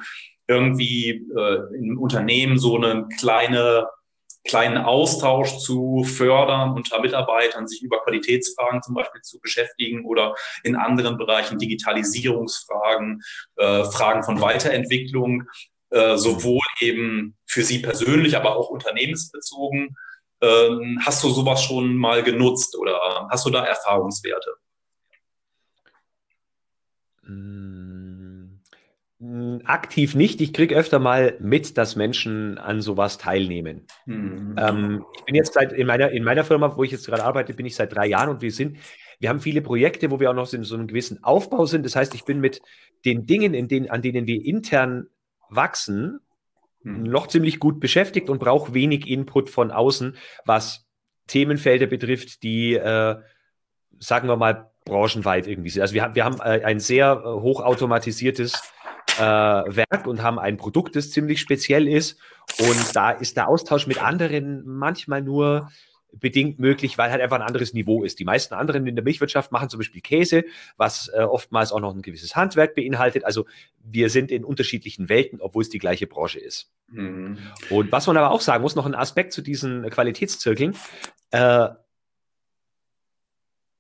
irgendwie 0.46 1.26
äh, 1.36 1.76
im 1.76 1.98
Unternehmen 1.98 2.58
so 2.58 2.76
einen 2.76 3.08
kleine, 3.08 3.86
kleinen 4.50 4.78
Austausch 4.78 5.58
zu 5.58 6.04
fördern, 6.04 6.74
unter 6.74 7.00
Mitarbeitern 7.00 7.68
sich 7.68 7.82
über 7.82 8.02
Qualitätsfragen 8.02 8.82
zum 8.82 8.94
Beispiel 8.94 9.20
zu 9.22 9.38
beschäftigen 9.40 10.04
oder 10.04 10.34
in 10.64 10.74
anderen 10.74 11.16
Bereichen 11.16 11.58
Digitalisierungsfragen, 11.58 13.22
äh, 13.56 13.84
Fragen 13.84 14.24
von 14.24 14.40
Weiterentwicklung, 14.40 15.44
äh, 15.90 16.16
sowohl 16.16 16.62
eben 16.80 17.36
für 17.46 17.62
Sie 17.62 17.78
persönlich, 17.78 18.36
aber 18.36 18.56
auch 18.56 18.70
unternehmensbezogen 18.70 19.96
ähm, 20.42 20.98
hast 21.04 21.22
du 21.22 21.30
sowas 21.30 21.62
schon 21.62 21.96
mal 21.96 22.22
genutzt 22.22 22.76
oder 22.76 23.28
hast 23.30 23.46
du 23.46 23.50
da 23.50 23.64
Erfahrungswerte? 23.64 24.56
Mm, 27.22 28.09
aktiv 29.64 30.14
nicht. 30.14 30.40
Ich 30.40 30.54
kriege 30.54 30.74
öfter 30.74 30.98
mal 30.98 31.36
mit, 31.40 31.76
dass 31.76 31.94
Menschen 31.94 32.56
an 32.56 32.80
sowas 32.80 33.18
teilnehmen. 33.18 33.86
Mhm. 34.06 34.54
Ähm, 34.58 35.04
ich 35.16 35.24
bin 35.24 35.34
jetzt 35.34 35.52
seit 35.52 35.72
in 35.72 35.86
meiner, 35.86 36.10
in 36.10 36.24
meiner 36.24 36.44
Firma, 36.44 36.74
wo 36.76 36.82
ich 36.84 36.90
jetzt 36.90 37.06
gerade 37.06 37.24
arbeite, 37.24 37.52
bin 37.52 37.66
ich 37.66 37.76
seit 37.76 37.94
drei 37.94 38.06
Jahren 38.06 38.30
und 38.30 38.40
wir 38.40 38.50
sind, 38.50 38.78
wir 39.18 39.28
haben 39.28 39.40
viele 39.40 39.60
Projekte, 39.60 40.10
wo 40.10 40.20
wir 40.20 40.30
auch 40.30 40.34
noch 40.34 40.50
in 40.54 40.64
so 40.64 40.74
einem 40.74 40.86
gewissen 40.86 41.22
Aufbau 41.22 41.66
sind. 41.66 41.84
Das 41.84 41.96
heißt, 41.96 42.14
ich 42.14 42.24
bin 42.24 42.40
mit 42.40 42.62
den 43.04 43.26
Dingen, 43.26 43.52
in 43.52 43.68
denen, 43.68 43.90
an 43.90 44.00
denen 44.00 44.26
wir 44.26 44.42
intern 44.42 45.08
wachsen, 45.50 46.20
hm. 46.82 47.02
noch 47.02 47.26
ziemlich 47.26 47.60
gut 47.60 47.78
beschäftigt 47.78 48.30
und 48.30 48.38
braucht 48.38 48.72
wenig 48.72 49.06
Input 49.06 49.50
von 49.50 49.70
außen, 49.70 50.16
was 50.46 50.86
Themenfelder 51.26 51.86
betrifft, 51.86 52.42
die, 52.42 52.74
äh, 52.74 53.16
sagen 53.98 54.28
wir 54.28 54.36
mal, 54.36 54.70
branchenweit 54.86 55.46
irgendwie 55.46 55.68
sind. 55.68 55.82
Also 55.82 55.92
wir, 55.92 56.02
haben 56.02 56.14
wir 56.14 56.24
haben 56.24 56.40
äh, 56.40 56.64
ein 56.64 56.80
sehr 56.80 57.22
äh, 57.22 57.28
hochautomatisiertes 57.28 58.62
äh, 59.18 59.22
Werk 59.22 60.06
und 60.06 60.22
haben 60.22 60.38
ein 60.38 60.56
Produkt, 60.56 60.96
das 60.96 61.10
ziemlich 61.10 61.40
speziell 61.40 61.88
ist. 61.88 62.18
Und 62.58 62.96
da 62.96 63.10
ist 63.10 63.36
der 63.36 63.48
Austausch 63.48 63.86
mit 63.86 64.02
anderen 64.02 64.62
manchmal 64.66 65.22
nur 65.22 65.70
bedingt 66.12 66.58
möglich, 66.58 66.98
weil 66.98 67.10
halt 67.10 67.20
einfach 67.20 67.36
ein 67.36 67.46
anderes 67.46 67.72
Niveau 67.72 68.02
ist. 68.02 68.18
Die 68.18 68.24
meisten 68.24 68.54
anderen 68.54 68.86
in 68.86 68.96
der 68.96 69.04
Milchwirtschaft 69.04 69.52
machen 69.52 69.68
zum 69.68 69.78
Beispiel 69.78 70.00
Käse, 70.00 70.44
was 70.76 71.08
äh, 71.14 71.22
oftmals 71.22 71.72
auch 71.72 71.80
noch 71.80 71.94
ein 71.94 72.02
gewisses 72.02 72.36
Handwerk 72.36 72.74
beinhaltet. 72.74 73.24
Also 73.24 73.46
wir 73.84 74.10
sind 74.10 74.30
in 74.30 74.44
unterschiedlichen 74.44 75.08
Welten, 75.08 75.40
obwohl 75.40 75.62
es 75.62 75.70
die 75.70 75.78
gleiche 75.78 76.06
Branche 76.06 76.40
ist. 76.40 76.70
Mhm. 76.88 77.38
Und 77.70 77.92
was 77.92 78.06
man 78.06 78.16
aber 78.16 78.30
auch 78.30 78.40
sagen 78.40 78.62
muss, 78.62 78.74
noch 78.74 78.86
ein 78.86 78.94
Aspekt 78.94 79.32
zu 79.32 79.42
diesen 79.42 79.88
Qualitätszirkeln. 79.90 80.76
Äh, 81.30 81.68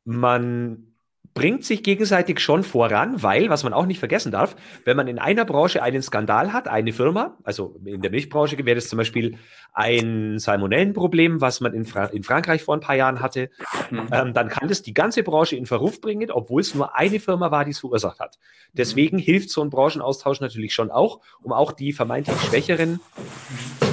man 0.04 0.89
bringt 1.34 1.64
sich 1.64 1.82
gegenseitig 1.82 2.40
schon 2.40 2.64
voran, 2.64 3.22
weil, 3.22 3.48
was 3.50 3.62
man 3.62 3.72
auch 3.72 3.86
nicht 3.86 3.98
vergessen 3.98 4.32
darf, 4.32 4.56
wenn 4.84 4.96
man 4.96 5.06
in 5.06 5.18
einer 5.18 5.44
Branche 5.44 5.82
einen 5.82 6.02
Skandal 6.02 6.52
hat, 6.52 6.66
eine 6.66 6.92
Firma, 6.92 7.38
also 7.44 7.76
in 7.84 8.02
der 8.02 8.10
Milchbranche 8.10 8.58
wäre 8.58 8.74
das 8.74 8.88
zum 8.88 8.96
Beispiel 8.96 9.38
ein 9.72 10.38
Salmonellenproblem, 10.38 11.40
was 11.40 11.60
man 11.60 11.72
in, 11.72 11.84
Fra 11.84 12.06
in 12.06 12.24
Frankreich 12.24 12.62
vor 12.62 12.74
ein 12.74 12.80
paar 12.80 12.96
Jahren 12.96 13.20
hatte, 13.20 13.50
mhm. 13.90 14.08
ähm, 14.12 14.32
dann 14.34 14.48
kann 14.48 14.68
das 14.68 14.82
die 14.82 14.94
ganze 14.94 15.22
Branche 15.22 15.56
in 15.56 15.66
Verruf 15.66 16.00
bringen, 16.00 16.30
obwohl 16.30 16.62
es 16.62 16.74
nur 16.74 16.96
eine 16.96 17.20
Firma 17.20 17.50
war, 17.50 17.64
die 17.64 17.70
es 17.70 17.78
verursacht 17.78 18.18
hat. 18.18 18.38
Deswegen 18.72 19.18
mhm. 19.18 19.22
hilft 19.22 19.50
so 19.50 19.62
ein 19.62 19.70
Branchenaustausch 19.70 20.40
natürlich 20.40 20.74
schon 20.74 20.90
auch, 20.90 21.20
um 21.42 21.52
auch 21.52 21.72
die 21.72 21.92
vermeintlich 21.92 22.40
Schwächeren 22.40 23.00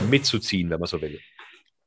mitzuziehen, 0.10 0.70
wenn 0.72 0.79
man 0.79 0.88
so 0.88 1.01
will. 1.01 1.20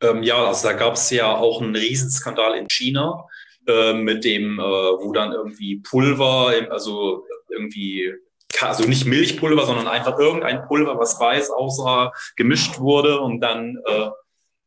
Ähm, 0.02 0.22
ja, 0.22 0.46
also 0.46 0.68
da 0.68 0.74
gab 0.74 0.94
es 0.94 1.10
ja 1.10 1.36
auch 1.36 1.60
einen 1.60 1.76
Riesenskandal 1.76 2.54
in 2.56 2.68
China 2.68 3.26
äh, 3.70 3.94
mit 3.94 4.24
dem, 4.24 4.58
äh, 4.58 4.62
wo 4.62 5.12
dann 5.12 5.32
irgendwie 5.32 5.76
Pulver, 5.76 6.52
also 6.70 7.24
irgendwie, 7.48 8.12
also 8.60 8.84
nicht 8.84 9.06
Milchpulver, 9.06 9.64
sondern 9.64 9.88
einfach 9.88 10.18
irgendein 10.18 10.66
Pulver, 10.66 10.98
was 10.98 11.20
weiß 11.20 11.50
aussah, 11.50 12.12
gemischt 12.36 12.78
wurde 12.78 13.20
und 13.20 13.40
dann 13.40 13.78
äh, 13.86 14.10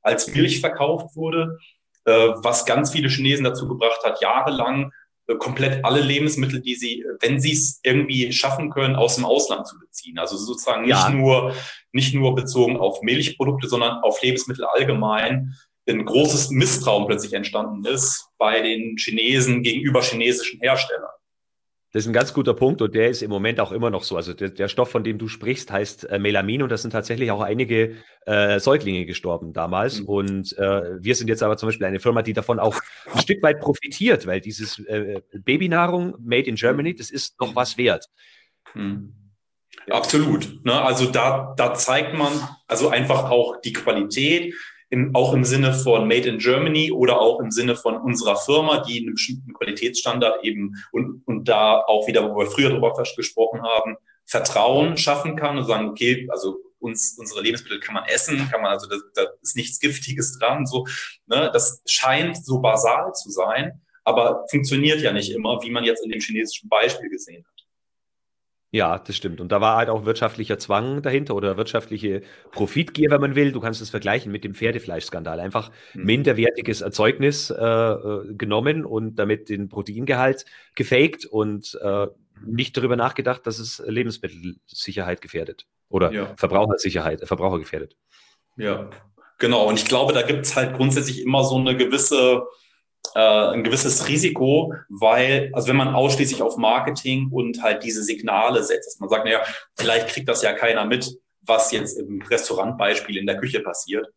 als 0.01 0.27
Milch 0.33 0.59
verkauft 0.61 1.15
wurde, 1.15 1.59
äh, 2.05 2.29
was 2.35 2.65
ganz 2.65 2.91
viele 2.91 3.09
Chinesen 3.09 3.43
dazu 3.43 3.67
gebracht 3.67 3.99
hat, 4.03 4.21
jahrelang 4.21 4.91
äh, 5.27 5.35
komplett 5.35 5.85
alle 5.85 6.01
Lebensmittel, 6.01 6.61
die 6.61 6.75
sie, 6.75 7.05
wenn 7.21 7.39
sie 7.39 7.53
es 7.53 7.79
irgendwie 7.83 8.31
schaffen 8.33 8.69
können, 8.69 8.95
aus 8.95 9.15
dem 9.15 9.25
Ausland 9.25 9.67
zu 9.67 9.79
beziehen. 9.79 10.19
Also 10.19 10.35
sozusagen 10.37 10.81
nicht 10.83 10.91
ja. 10.91 11.09
nur, 11.09 11.53
nicht 11.91 12.13
nur 12.13 12.35
bezogen 12.35 12.77
auf 12.77 13.01
Milchprodukte, 13.01 13.67
sondern 13.67 14.03
auf 14.03 14.21
Lebensmittel 14.21 14.65
allgemein 14.65 15.55
ein 15.87 16.05
großes 16.05 16.49
Misstrauen 16.49 17.07
plötzlich 17.07 17.33
entstanden 17.33 17.85
ist 17.85 18.29
bei 18.37 18.61
den 18.61 18.95
Chinesen 18.97 19.63
gegenüber 19.63 20.01
chinesischen 20.01 20.59
Herstellern. 20.61 21.09
Das 21.93 22.05
ist 22.05 22.07
ein 22.07 22.13
ganz 22.13 22.33
guter 22.33 22.55
Punkt 22.55 22.81
und 22.81 22.95
der 22.95 23.09
ist 23.09 23.21
im 23.21 23.29
Moment 23.29 23.59
auch 23.59 23.71
immer 23.71 23.91
noch 23.91 24.03
so. 24.03 24.17
Also 24.17 24.33
der, 24.33 24.49
der 24.49 24.67
Stoff, 24.67 24.89
von 24.89 25.03
dem 25.03 25.19
du 25.19 25.27
sprichst, 25.27 25.71
heißt 25.71 26.09
äh, 26.09 26.17
Melamin 26.17 26.63
und 26.63 26.71
das 26.71 26.81
sind 26.81 26.89
tatsächlich 26.89 27.29
auch 27.29 27.41
einige 27.41 27.97
äh, 28.25 28.59
Säuglinge 28.59 29.05
gestorben 29.05 29.53
damals. 29.53 30.01
Mhm. 30.01 30.07
Und 30.07 30.57
äh, 30.57 31.03
wir 31.03 31.13
sind 31.13 31.27
jetzt 31.27 31.43
aber 31.43 31.55
zum 31.55 31.69
Beispiel 31.69 31.85
eine 31.85 31.99
Firma, 31.99 32.23
die 32.23 32.33
davon 32.33 32.59
auch 32.59 32.79
ein 33.13 33.21
Stück 33.21 33.43
weit 33.43 33.59
profitiert, 33.59 34.25
weil 34.25 34.41
dieses 34.41 34.79
äh, 34.79 35.21
Babynahrung 35.33 36.15
made 36.19 36.49
in 36.49 36.55
Germany, 36.55 36.95
das 36.95 37.11
ist 37.11 37.39
noch 37.39 37.55
was 37.55 37.77
wert. 37.77 38.07
Mhm. 38.73 39.13
Absolut. 39.87 40.65
Ne? 40.65 40.81
Also 40.81 41.11
da, 41.11 41.53
da 41.57 41.75
zeigt 41.75 42.15
man 42.15 42.31
also 42.67 42.89
einfach 42.89 43.29
auch 43.29 43.61
die 43.61 43.73
Qualität, 43.73 44.55
im, 44.93 45.15
auch 45.15 45.33
im 45.33 45.43
Sinne 45.43 45.73
von 45.73 46.07
Made 46.07 46.29
in 46.29 46.37
Germany 46.37 46.91
oder 46.91 47.19
auch 47.19 47.39
im 47.39 47.49
Sinne 47.49 47.75
von 47.75 47.97
unserer 47.97 48.35
Firma, 48.35 48.83
die 48.83 48.99
einen 48.99 49.15
bestimmten 49.15 49.51
Qualitätsstandard 49.51 50.43
eben 50.45 50.75
und, 50.91 51.23
und 51.25 51.49
da 51.49 51.79
auch 51.79 52.07
wieder, 52.07 52.29
wo 52.29 52.37
wir 52.37 52.45
früher 52.45 52.69
darüber 52.69 52.93
gesprochen 53.15 53.63
haben, 53.63 53.97
Vertrauen 54.25 54.95
schaffen 54.95 55.35
kann 55.35 55.57
und 55.57 55.65
sagen, 55.65 55.89
okay, 55.89 56.27
also 56.29 56.57
uns, 56.77 57.17
unsere 57.17 57.41
Lebensmittel 57.41 57.79
kann 57.79 57.95
man 57.95 58.05
essen, 58.05 58.47
kann 58.51 58.61
man, 58.61 58.71
also 58.71 58.87
da, 58.87 58.97
da 59.15 59.23
ist 59.41 59.55
nichts 59.55 59.79
Giftiges 59.79 60.37
dran, 60.37 60.67
so, 60.67 60.85
ne, 61.25 61.49
das 61.51 61.81
scheint 61.87 62.45
so 62.45 62.59
basal 62.59 63.13
zu 63.13 63.31
sein, 63.31 63.81
aber 64.03 64.45
funktioniert 64.51 65.01
ja 65.01 65.11
nicht 65.11 65.31
immer, 65.31 65.59
wie 65.63 65.71
man 65.71 65.85
jetzt 65.85 66.05
in 66.05 66.11
dem 66.11 66.21
chinesischen 66.21 66.69
Beispiel 66.69 67.09
gesehen 67.09 67.43
hat. 67.43 67.52
Ja, 68.73 68.97
das 68.97 69.15
stimmt. 69.15 69.39
Und 69.39 69.51
da 69.51 69.61
war 69.61 69.77
halt 69.77 69.89
auch 69.89 70.03
wirtschaftlicher 70.03 70.57
Zwang 70.57 71.03
dahinter 71.03 71.35
oder 71.35 71.57
wirtschaftliche 71.57 72.23
Profitgier, 72.51 73.11
wenn 73.11 73.21
man 73.21 73.35
will. 73.35 73.51
Du 73.51 73.59
kannst 73.59 73.83
es 73.83 73.91
vergleichen 73.91 74.31
mit 74.31 74.43
dem 74.43 74.55
Pferdefleischskandal. 74.55 75.39
Einfach 75.39 75.69
mhm. 75.93 76.05
minderwertiges 76.05 76.81
Erzeugnis 76.81 77.51
äh, 77.51 77.63
äh, 77.63 78.33
genommen 78.33 78.83
und 78.83 79.17
damit 79.19 79.49
den 79.49 79.69
Proteingehalt 79.69 80.45
gefaked 80.73 81.27
und 81.27 81.77
äh, 81.83 82.07
nicht 82.43 82.75
darüber 82.75 82.95
nachgedacht, 82.95 83.45
dass 83.45 83.59
es 83.59 83.77
Lebensmittelsicherheit 83.85 85.21
gefährdet 85.21 85.67
oder 85.87 86.11
ja. 86.11 86.33
Verbrauchersicherheit, 86.35 87.21
äh, 87.21 87.27
Verbraucher 87.27 87.59
gefährdet. 87.59 87.95
Ja, 88.57 88.89
genau. 89.37 89.67
Und 89.67 89.77
ich 89.77 89.85
glaube, 89.85 90.13
da 90.13 90.23
gibt 90.23 90.47
es 90.47 90.55
halt 90.55 90.75
grundsätzlich 90.75 91.21
immer 91.21 91.43
so 91.43 91.57
eine 91.57 91.77
gewisse 91.77 92.41
äh, 93.15 93.19
ein 93.19 93.63
gewisses 93.63 94.07
Risiko, 94.07 94.73
weil, 94.89 95.51
also 95.53 95.67
wenn 95.67 95.75
man 95.75 95.93
ausschließlich 95.93 96.41
auf 96.41 96.57
Marketing 96.57 97.29
und 97.31 97.61
halt 97.61 97.83
diese 97.83 98.03
Signale 98.03 98.63
setzt, 98.63 98.87
dass 98.87 98.99
man 98.99 99.09
sagt, 99.09 99.25
naja, 99.25 99.43
vielleicht 99.75 100.07
kriegt 100.09 100.27
das 100.27 100.41
ja 100.41 100.53
keiner 100.53 100.85
mit, 100.85 101.17
was 101.41 101.71
jetzt 101.71 101.99
im 101.99 102.21
Restaurantbeispiel 102.21 103.17
in 103.17 103.27
der 103.27 103.37
Küche 103.37 103.59
passiert 103.59 104.07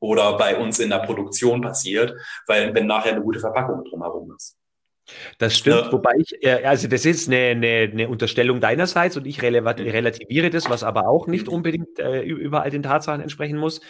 oder 0.00 0.36
bei 0.36 0.56
uns 0.56 0.78
in 0.80 0.90
der 0.90 0.98
Produktion 0.98 1.60
passiert, 1.60 2.14
weil 2.46 2.74
wenn 2.74 2.86
nachher 2.86 3.12
eine 3.12 3.22
gute 3.22 3.40
Verpackung 3.40 3.84
drumherum 3.84 4.34
ist. 4.36 4.56
Das 5.38 5.56
stimmt, 5.56 5.92
wobei 5.92 6.12
ich, 6.18 6.34
also 6.66 6.88
das 6.88 7.04
ist 7.04 7.28
eine, 7.28 7.50
eine, 7.50 7.90
eine 7.92 8.08
Unterstellung 8.08 8.60
deinerseits 8.60 9.16
und 9.16 9.26
ich 9.26 9.42
relativiere 9.42 10.48
das, 10.48 10.70
was 10.70 10.82
aber 10.82 11.08
auch 11.08 11.26
nicht 11.26 11.48
unbedingt 11.48 11.98
äh, 11.98 12.22
überall 12.22 12.70
den 12.70 12.82
Tatsachen 12.82 13.20
entsprechen 13.20 13.58
muss. 13.58 13.80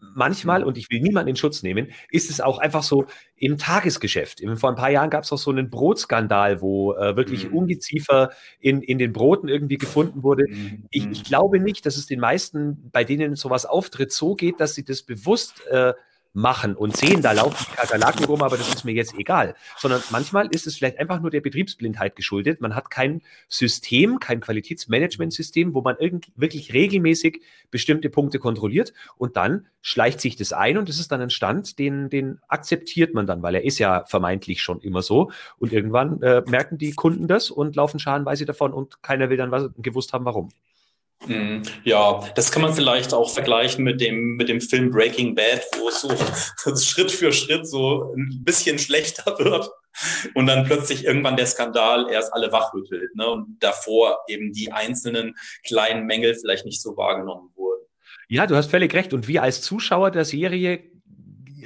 Manchmal, 0.00 0.64
und 0.64 0.78
ich 0.78 0.90
will 0.90 1.00
niemanden 1.00 1.28
in 1.28 1.36
Schutz 1.36 1.62
nehmen, 1.62 1.88
ist 2.10 2.30
es 2.30 2.40
auch 2.40 2.58
einfach 2.58 2.82
so 2.82 3.06
im 3.36 3.58
Tagesgeschäft. 3.58 4.42
Vor 4.56 4.70
ein 4.70 4.76
paar 4.76 4.90
Jahren 4.90 5.10
gab 5.10 5.24
es 5.24 5.32
auch 5.32 5.38
so 5.38 5.50
einen 5.50 5.68
Brotskandal, 5.68 6.62
wo 6.62 6.94
äh, 6.94 7.16
wirklich 7.16 7.50
mhm. 7.50 7.58
Ungeziefer 7.58 8.30
in, 8.58 8.80
in 8.82 8.98
den 8.98 9.12
Broten 9.12 9.48
irgendwie 9.48 9.76
gefunden 9.76 10.22
wurde. 10.22 10.44
Mhm. 10.48 10.84
Ich, 10.90 11.06
ich 11.10 11.24
glaube 11.24 11.60
nicht, 11.60 11.84
dass 11.84 11.96
es 11.96 12.06
den 12.06 12.20
meisten, 12.20 12.90
bei 12.92 13.04
denen 13.04 13.36
sowas 13.36 13.66
auftritt, 13.66 14.12
so 14.12 14.34
geht, 14.34 14.60
dass 14.60 14.74
sie 14.74 14.84
das 14.84 15.02
bewusst 15.02 15.66
äh, 15.66 15.92
machen 16.34 16.74
und 16.74 16.96
sehen, 16.96 17.20
da 17.22 17.32
laufen 17.32 17.66
die 17.70 17.76
Kakerlaken 17.76 18.24
rum, 18.24 18.42
aber 18.42 18.56
das 18.56 18.68
ist 18.68 18.84
mir 18.84 18.92
jetzt 18.92 19.14
egal. 19.18 19.54
Sondern 19.76 20.02
manchmal 20.10 20.46
ist 20.48 20.66
es 20.66 20.76
vielleicht 20.76 20.98
einfach 20.98 21.20
nur 21.20 21.30
der 21.30 21.40
Betriebsblindheit 21.40 22.16
geschuldet. 22.16 22.60
Man 22.60 22.74
hat 22.74 22.90
kein 22.90 23.22
System, 23.48 24.18
kein 24.18 24.40
Qualitätsmanagementsystem, 24.40 25.74
wo 25.74 25.82
man 25.82 25.96
irgendwie 25.98 26.32
wirklich 26.36 26.72
regelmäßig 26.72 27.42
bestimmte 27.70 28.08
Punkte 28.08 28.38
kontrolliert 28.38 28.92
und 29.16 29.36
dann 29.36 29.66
schleicht 29.82 30.20
sich 30.20 30.36
das 30.36 30.52
ein 30.52 30.78
und 30.78 30.88
das 30.88 30.98
ist 30.98 31.12
dann 31.12 31.20
ein 31.20 31.30
Stand, 31.30 31.78
den, 31.78 32.08
den 32.08 32.38
akzeptiert 32.48 33.14
man 33.14 33.26
dann, 33.26 33.42
weil 33.42 33.56
er 33.56 33.64
ist 33.64 33.78
ja 33.78 34.04
vermeintlich 34.06 34.62
schon 34.62 34.80
immer 34.80 35.02
so. 35.02 35.30
Und 35.58 35.72
irgendwann 35.72 36.22
äh, 36.22 36.42
merken 36.46 36.78
die 36.78 36.92
Kunden 36.92 37.26
das 37.26 37.50
und 37.50 37.76
laufen 37.76 37.98
schadenweise 37.98 38.46
davon 38.46 38.72
und 38.72 39.02
keiner 39.02 39.28
will 39.28 39.36
dann 39.36 39.50
was 39.50 39.70
gewusst 39.78 40.12
haben, 40.12 40.24
warum. 40.24 40.50
Mhm. 41.26 41.62
Ja, 41.84 42.28
das 42.34 42.50
kann 42.50 42.62
man 42.62 42.74
vielleicht 42.74 43.14
auch 43.14 43.30
vergleichen 43.30 43.84
mit 43.84 44.00
dem, 44.00 44.36
mit 44.36 44.48
dem 44.48 44.60
Film 44.60 44.90
Breaking 44.90 45.34
Bad, 45.34 45.62
wo 45.78 45.88
es 45.88 46.00
so, 46.00 46.10
Schritt 46.76 47.10
für 47.10 47.32
Schritt 47.32 47.66
so 47.66 48.12
ein 48.16 48.42
bisschen 48.44 48.78
schlechter 48.78 49.38
wird 49.38 49.70
und 50.34 50.46
dann 50.46 50.64
plötzlich 50.64 51.04
irgendwann 51.04 51.36
der 51.36 51.46
Skandal 51.46 52.10
erst 52.10 52.32
alle 52.32 52.50
wachrüttelt 52.50 53.14
ne? 53.14 53.28
und 53.28 53.56
davor 53.60 54.18
eben 54.28 54.52
die 54.52 54.72
einzelnen 54.72 55.34
kleinen 55.64 56.06
Mängel 56.06 56.34
vielleicht 56.34 56.64
nicht 56.64 56.80
so 56.80 56.96
wahrgenommen 56.96 57.50
wurden. 57.54 57.84
Ja, 58.28 58.46
du 58.46 58.56
hast 58.56 58.70
völlig 58.70 58.94
recht. 58.94 59.12
Und 59.12 59.28
wir 59.28 59.42
als 59.42 59.60
Zuschauer 59.60 60.10
der 60.10 60.24
Serie 60.24 60.90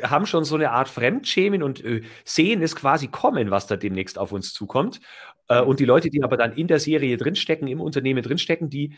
haben 0.02 0.26
schon 0.26 0.44
so 0.44 0.56
eine 0.56 0.72
Art 0.72 0.88
Fremdschämen 0.88 1.62
und 1.62 1.82
äh, 1.84 2.02
sehen 2.24 2.62
es 2.62 2.76
quasi 2.76 3.08
kommen, 3.08 3.50
was 3.50 3.66
da 3.66 3.76
demnächst 3.76 4.18
auf 4.18 4.32
uns 4.32 4.52
zukommt. 4.52 5.00
Äh, 5.48 5.62
und 5.62 5.80
die 5.80 5.84
Leute, 5.84 6.10
die 6.10 6.22
aber 6.22 6.36
dann 6.36 6.52
in 6.52 6.66
der 6.66 6.80
Serie 6.80 7.16
drinstecken, 7.16 7.68
im 7.68 7.80
Unternehmen 7.80 8.22
drinstecken, 8.22 8.70
die 8.70 8.94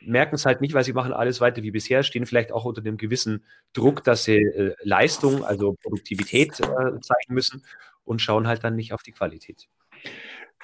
merken 0.00 0.34
es 0.34 0.46
halt 0.46 0.60
nicht, 0.60 0.74
weil 0.74 0.84
sie 0.84 0.92
machen 0.92 1.12
alles 1.12 1.40
weiter 1.40 1.62
wie 1.62 1.70
bisher, 1.70 2.02
stehen 2.02 2.26
vielleicht 2.26 2.52
auch 2.52 2.64
unter 2.64 2.80
einem 2.80 2.96
gewissen 2.96 3.44
Druck, 3.72 4.04
dass 4.04 4.24
sie 4.24 4.36
äh, 4.36 4.74
Leistung, 4.82 5.44
also 5.44 5.74
Produktivität 5.82 6.60
äh, 6.60 7.00
zeigen 7.00 7.34
müssen 7.34 7.62
und 8.04 8.20
schauen 8.20 8.46
halt 8.46 8.64
dann 8.64 8.76
nicht 8.76 8.92
auf 8.92 9.02
die 9.02 9.12
Qualität. 9.12 9.68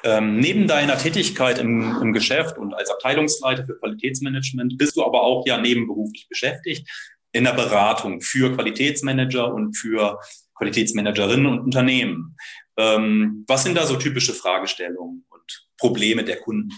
Ähm, 0.04 0.38
neben 0.38 0.66
deiner 0.66 0.98
Tätigkeit 0.98 1.58
im, 1.58 1.96
im, 2.00 2.12
Geschäft 2.12 2.58
und 2.58 2.74
als 2.74 2.90
Abteilungsleiter 2.90 3.64
für 3.64 3.78
Qualitätsmanagement 3.78 4.76
bist 4.76 4.96
du 4.96 5.04
aber 5.04 5.22
auch 5.22 5.46
ja 5.46 5.58
nebenberuflich 5.58 6.28
beschäftigt 6.28 6.88
in 7.32 7.44
der 7.44 7.54
Beratung 7.54 8.20
für 8.20 8.54
Qualitätsmanager 8.54 9.52
und 9.52 9.74
für 9.74 10.18
Qualitätsmanagerinnen 10.56 11.46
und 11.46 11.60
Unternehmen. 11.60 12.36
Ähm, 12.76 13.44
was 13.48 13.64
sind 13.64 13.76
da 13.76 13.86
so 13.86 13.96
typische 13.96 14.34
Fragestellungen 14.34 15.24
und 15.28 15.68
Probleme 15.78 16.24
der 16.24 16.40
Kunden? 16.40 16.70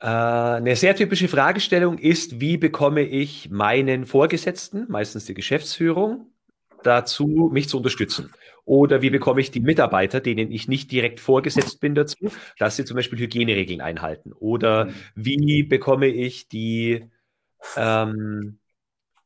Äh, 0.00 0.06
eine 0.06 0.76
sehr 0.76 0.96
typische 0.96 1.28
Fragestellung 1.28 1.98
ist, 1.98 2.40
wie 2.40 2.56
bekomme 2.56 3.02
ich 3.02 3.50
meinen 3.50 4.06
Vorgesetzten, 4.06 4.86
meistens 4.88 5.26
die 5.26 5.34
Geschäftsführung, 5.34 6.26
dazu, 6.82 7.50
mich 7.52 7.68
zu 7.68 7.78
unterstützen? 7.78 8.32
Oder 8.64 9.02
wie 9.02 9.10
bekomme 9.10 9.40
ich 9.40 9.50
die 9.50 9.60
Mitarbeiter, 9.60 10.20
denen 10.20 10.52
ich 10.52 10.68
nicht 10.68 10.92
direkt 10.92 11.20
vorgesetzt 11.20 11.80
bin, 11.80 11.94
dazu, 11.94 12.30
dass 12.58 12.76
sie 12.76 12.84
zum 12.84 12.96
Beispiel 12.96 13.18
Hygieneregeln 13.18 13.80
einhalten? 13.80 14.32
Oder 14.32 14.86
mhm. 14.86 14.94
wie 15.16 15.62
bekomme 15.64 16.06
ich 16.06 16.48
die 16.48 17.10
ähm, 17.76 18.59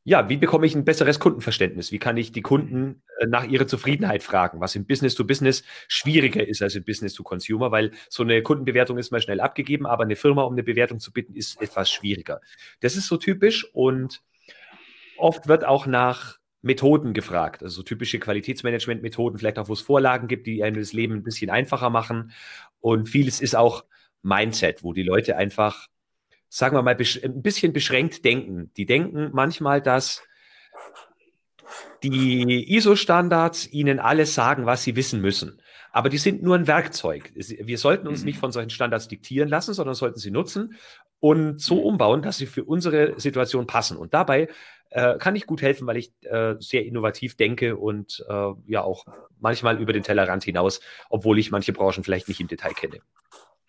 ja, 0.07 0.29
wie 0.29 0.37
bekomme 0.37 0.67
ich 0.67 0.75
ein 0.75 0.85
besseres 0.85 1.19
Kundenverständnis? 1.19 1.91
Wie 1.91 1.99
kann 1.99 2.19
ich 2.19 2.31
die 2.31 2.43
Kunden 2.43 3.03
äh, 3.19 3.27
nach 3.27 3.45
ihrer 3.45 3.67
Zufriedenheit 3.67 4.23
fragen, 4.23 4.61
was 4.61 4.77
im 4.77 4.87
Business 4.87 5.15
to 5.15 5.25
Business 5.25 5.65
schwieriger 5.89 6.47
ist 6.47 6.61
als 6.63 6.75
im 6.75 6.85
Business 6.85 7.15
to 7.15 7.23
Consumer, 7.23 7.71
weil 7.71 7.91
so 8.11 8.23
eine 8.23 8.43
Kundenbewertung 8.43 8.99
ist 8.99 9.11
mal 9.11 9.23
schnell 9.23 9.41
abgegeben, 9.41 9.87
aber 9.87 10.05
eine 10.05 10.17
Firma 10.17 10.43
um 10.43 10.53
eine 10.53 10.63
Bewertung 10.63 11.01
zu 11.01 11.11
bitten 11.11 11.35
ist 11.35 11.61
etwas 11.61 11.91
schwieriger. 11.91 12.43
Das 12.81 12.97
ist 12.97 13.07
so 13.07 13.17
typisch 13.17 13.67
und 13.73 14.23
oft 15.17 15.49
wird 15.49 15.65
auch 15.65 15.87
nach 15.87 16.39
Methoden 16.61 17.15
gefragt, 17.15 17.63
also 17.63 17.77
so 17.77 17.83
typische 17.83 18.19
Qualitätsmanagement-Methoden, 18.19 19.39
vielleicht 19.39 19.59
auch, 19.59 19.69
wo 19.69 19.73
es 19.73 19.81
Vorlagen 19.81 20.29
gibt, 20.29 20.47
die 20.47 20.63
einem 20.63 20.77
das 20.77 20.93
Leben 20.93 21.15
ein 21.15 21.23
bisschen 21.23 21.51
einfacher 21.51 21.91
machen. 21.91 22.33
Und 22.81 23.09
vieles 23.09 23.41
ist 23.41 23.55
auch 23.55 23.85
Mindset, 24.23 24.83
wo 24.83 24.93
die 24.93 25.03
Leute 25.03 25.37
einfach 25.37 25.89
sagen 26.55 26.77
wir 26.77 26.83
mal, 26.83 26.97
ein 26.97 27.43
bisschen 27.43 27.73
beschränkt 27.73 28.25
denken. 28.25 28.71
Die 28.77 28.87
denken 28.87 29.31
manchmal, 29.33 29.83
dass 29.83 30.23
die 32.05 32.73
ISO-Standards 32.77 33.73
ihnen 33.73 33.99
alles 33.99 34.35
sagen, 34.35 34.65
was 34.65 34.85
sie 34.85 34.95
wissen 34.95 35.21
müssen. 35.21 35.61
Aber 35.91 36.09
die 36.09 36.19
sind 36.19 36.45
nur 36.45 36.55
ein 36.55 36.69
Werkzeug. 36.69 37.33
Wir 37.35 37.77
sollten 37.77 38.07
uns 38.07 38.25
nicht 38.25 38.37
mhm. 38.37 38.41
von 38.41 38.53
solchen 38.53 38.71
Standards 38.71 39.09
diktieren 39.09 39.49
lassen, 39.49 39.75
sondern 39.75 39.97
sollten 39.97 40.21
sie 40.21 40.31
nutzen 40.31 40.77
und 41.19 41.61
so 41.61 41.75
mhm. 41.75 41.87
umbauen, 41.87 42.23
dass 42.23 42.39
sie 42.39 42.47
für 42.47 42.63
unsere 42.63 43.19
Situation 43.19 43.67
passen. 43.67 43.97
Und 43.97 44.15
dabei 44.15 44.49
äh, 44.91 45.19
kann 45.19 45.35
ich 45.35 45.47
gut 45.47 45.61
helfen, 45.61 45.89
weil 45.89 45.97
ich 45.97 46.13
äh, 46.23 46.55
sehr 46.61 46.85
innovativ 46.85 47.37
denke 47.37 47.77
und 47.77 48.25
äh, 48.29 48.51
ja 48.67 48.83
auch 48.83 49.07
manchmal 49.41 49.81
über 49.81 49.93
den 49.93 50.05
Tellerrand 50.05 50.45
hinaus, 50.45 50.81
obwohl 51.11 51.41
ich 51.41 51.51
manche 51.51 51.73
Branchen 51.73 52.05
vielleicht 52.05 52.29
nicht 52.29 52.41
im 52.41 52.47
Detail 52.47 52.75
kenne. 52.75 53.01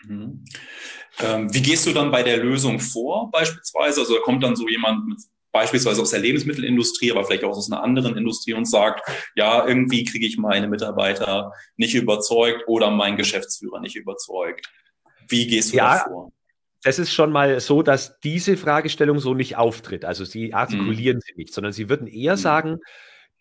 Mhm. 0.07 0.45
Ähm, 1.19 1.53
wie 1.53 1.61
gehst 1.61 1.85
du 1.85 1.93
dann 1.93 2.11
bei 2.11 2.23
der 2.23 2.37
Lösung 2.37 2.79
vor, 2.79 3.31
beispielsweise? 3.31 4.01
Also 4.01 4.15
da 4.15 4.21
kommt 4.21 4.43
dann 4.43 4.55
so 4.55 4.67
jemand 4.67 5.07
mit, 5.07 5.19
beispielsweise 5.51 6.01
aus 6.01 6.11
der 6.11 6.19
Lebensmittelindustrie, 6.19 7.11
aber 7.11 7.23
vielleicht 7.23 7.45
auch 7.45 7.55
aus 7.55 7.71
einer 7.71 7.81
anderen 7.81 8.17
Industrie 8.17 8.53
und 8.53 8.65
sagt, 8.65 9.09
ja, 9.35 9.65
irgendwie 9.65 10.03
kriege 10.03 10.25
ich 10.25 10.37
meine 10.37 10.67
Mitarbeiter 10.67 11.53
nicht 11.77 11.95
überzeugt 11.95 12.65
oder 12.67 12.91
meinen 12.91 13.15
Geschäftsführer 13.15 13.79
nicht 13.79 13.95
überzeugt. 13.95 14.69
Wie 15.29 15.47
gehst 15.47 15.71
du 15.71 15.77
ja, 15.77 15.97
da 15.97 16.03
vor? 16.03 16.31
Das 16.83 16.99
ist 16.99 17.13
schon 17.13 17.31
mal 17.31 17.61
so, 17.61 17.81
dass 17.81 18.19
diese 18.19 18.57
Fragestellung 18.57 19.19
so 19.19 19.33
nicht 19.33 19.55
auftritt. 19.55 20.03
Also 20.03 20.25
sie 20.25 20.53
artikulieren 20.53 21.17
mhm. 21.17 21.21
sie 21.21 21.33
nicht, 21.37 21.53
sondern 21.53 21.71
sie 21.71 21.87
würden 21.87 22.07
eher 22.07 22.33
mhm. 22.33 22.39
sagen, 22.39 22.79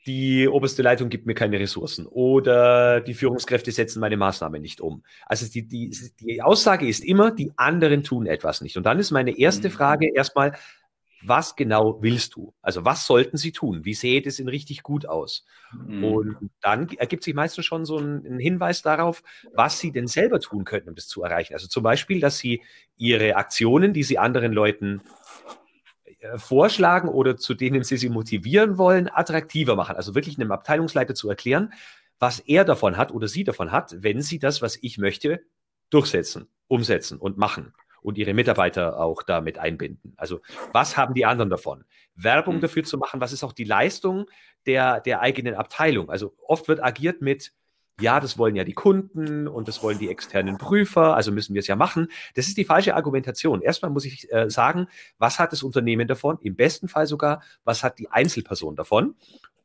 die 0.07 0.49
oberste 0.49 0.83
Leitung 0.83 1.09
gibt 1.09 1.27
mir 1.27 1.35
keine 1.35 1.59
Ressourcen 1.59 2.07
oder 2.07 3.01
die 3.01 3.15
Führungskräfte 3.15 3.73
setzen 3.73 4.01
meine 4.01 4.17
Maßnahme 4.17 4.61
nicht 4.61 4.81
um. 4.81 5.03
Also 5.27 5.47
die, 5.47 5.67
die, 5.67 5.97
die 6.21 6.43
Aussage 6.43 6.87
ist 6.87 7.05
immer, 7.05 7.31
die 7.31 7.53
anderen 7.57 8.03
tun 8.03 8.27
etwas 8.27 8.61
nicht. 8.61 8.77
Und 8.77 8.85
dann 8.85 8.99
ist 8.99 9.11
meine 9.11 9.39
erste 9.39 9.69
mhm. 9.69 9.73
Frage 9.73 10.11
erstmal, 10.15 10.53
was 11.27 11.57
genau 11.57 12.03
willst 12.03 12.37
du? 12.37 12.55
Also 12.61 12.85
was 12.85 13.07
sollten 13.07 13.39
sie 13.39 13.53
tun? 13.53 13.85
Wie 13.85 13.95
sähe 13.95 14.23
es 14.25 14.37
denn 14.37 14.49
richtig 14.49 14.83
gut 14.83 15.07
aus? 15.07 15.47
Mhm. 15.73 16.05
Und 16.05 16.51
dann 16.61 16.89
ergibt 16.99 17.25
sich 17.25 17.35
meistens 17.35 17.65
schon 17.65 17.87
so 17.87 17.99
ein, 17.99 18.25
ein, 18.27 18.39
Hinweis 18.39 18.83
darauf, 18.83 19.23
was 19.55 19.79
sie 19.79 19.91
denn 19.91 20.07
selber 20.07 20.39
tun 20.39 20.65
könnten, 20.65 20.91
um 20.91 20.95
das 20.95 21.09
zu 21.09 21.23
erreichen. 21.23 21.55
Also 21.55 21.67
zum 21.67 21.83
Beispiel, 21.83 22.21
dass 22.21 22.39
sie 22.39 22.63
ihre 22.97 23.37
Aktionen, 23.37 23.95
die 23.95 24.03
sie 24.03 24.19
anderen 24.19 24.53
Leuten 24.53 25.01
vorschlagen 26.37 27.09
oder 27.09 27.37
zu 27.37 27.55
denen 27.55 27.85
sie 27.85 27.97
sie 27.97 28.09
motivieren 28.09 28.79
wollen, 28.79 29.09
attraktiver 29.13 29.77
machen. 29.77 29.97
Also 29.97 30.15
wirklich 30.15 30.39
einem 30.39 30.53
Abteilungsleiter 30.53 31.15
zu 31.15 31.29
erklären, 31.29 31.73
was 32.19 32.41
er 32.41 32.65
davon 32.65 32.97
hat 32.97 33.13
oder 33.13 33.29
sie 33.29 33.45
davon 33.45 33.73
hat, 33.73 33.97
wenn 34.03 34.23
sie 34.23 34.39
das, 34.39 34.63
was 34.63 34.79
ich 34.81 34.99
möchte, 34.99 35.41
durchsetzen, 35.91 36.49
umsetzen 36.69 37.19
und 37.19 37.37
machen 37.39 37.75
und 38.03 38.19
ihre 38.19 38.35
Mitarbeiter 38.35 39.01
auch 39.01 39.23
damit 39.23 39.59
einbinden. 39.59 40.13
Also 40.17 40.41
was 40.73 40.97
haben 40.97 41.15
die 41.15 41.25
anderen 41.25 41.51
davon? 41.51 41.85
Werbung 42.15 42.57
mhm. 42.57 42.61
dafür 42.61 42.85
zu 42.85 42.99
machen, 42.99 43.21
was 43.21 43.33
ist 43.33 43.45
auch 43.45 43.53
die 43.53 43.65
Leistung 43.65 44.27
der, 44.67 45.01
der 45.01 45.21
eigenen 45.21 45.55
Abteilung? 45.55 46.11
Also 46.11 46.35
oft 46.47 46.69
wird 46.69 46.83
agiert 46.83 47.23
mit, 47.23 47.53
ja, 48.01 48.19
das 48.19 48.39
wollen 48.39 48.57
ja 48.57 48.65
die 48.65 48.73
Kunden 48.73 49.47
und 49.47 49.69
das 49.69 49.83
wollen 49.83 49.99
die 49.99 50.09
externen 50.09 50.59
Prüfer, 50.59 51.15
also 51.15 51.31
müssen 51.31 51.55
wir 51.55 51.61
es 51.61 51.69
ja 51.69 51.77
machen. 51.77 52.09
Das 52.35 52.49
ist 52.49 52.57
die 52.57 52.65
falsche 52.65 52.97
Argumentation. 52.97 53.63
Erstmal 53.63 53.91
muss 53.91 54.05
ich 54.05 54.33
äh, 54.33 54.51
sagen, 54.51 54.89
was 55.19 55.39
hat 55.39 55.53
das 55.53 55.63
Unternehmen 55.63 56.09
davon? 56.09 56.39
Im 56.43 56.57
besten 56.57 56.89
Fall 56.89 57.07
sogar, 57.07 57.43
was 57.63 57.85
hat 57.85 57.99
die 57.99 58.11
Einzelperson 58.11 58.75
davon? 58.75 59.15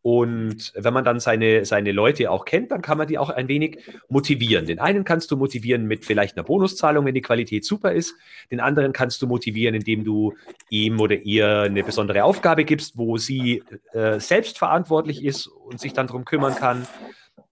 Und 0.02 0.72
wenn 0.76 0.94
man 0.94 1.04
dann 1.04 1.20
seine, 1.20 1.65
seine 1.65 1.92
Leute 1.92 2.32
auch 2.32 2.46
kennt, 2.46 2.72
dann 2.72 2.82
kann 2.82 2.98
man 2.98 3.08
die 3.08 3.18
auch 3.18 3.30
ein 3.30 3.50
wenig 3.50 3.80
motivieren. 4.08 4.65
Den 4.65 4.80
einen 4.80 5.04
kannst 5.04 5.30
du 5.30 5.36
motivieren 5.36 5.88
mit 5.88 6.06
vielleicht 6.06 6.38
einer 6.38 6.46
Bonuszahlung, 6.46 7.06
wenn 7.06 7.15
die 7.15 7.22
Qualität 7.22 7.65
super 7.65 7.92
ist. 7.92 8.15
Den 8.50 8.62
anderen 8.62 8.94
kannst 8.94 9.22
du 9.22 9.28
motivieren, 9.28 9.76
indem 9.76 10.06
du 10.06 10.36
ihm 10.70 11.02
oder 11.02 11.15
ihr 11.15 11.63
eine 11.63 11.84
besondere 11.84 12.24
Aufgabe 12.24 12.63
gibst, 12.63 12.98
wo 12.98 13.18
sie 13.18 13.62
äh, 13.92 14.22
selbst 14.22 14.58
verantwortlich 14.58 15.26
ist 15.26 15.48
und 15.48 15.82
sich 15.82 15.92
dann 15.92 16.08
darum 16.08 16.24
kümmern 16.24 16.56
kann. 16.56 16.88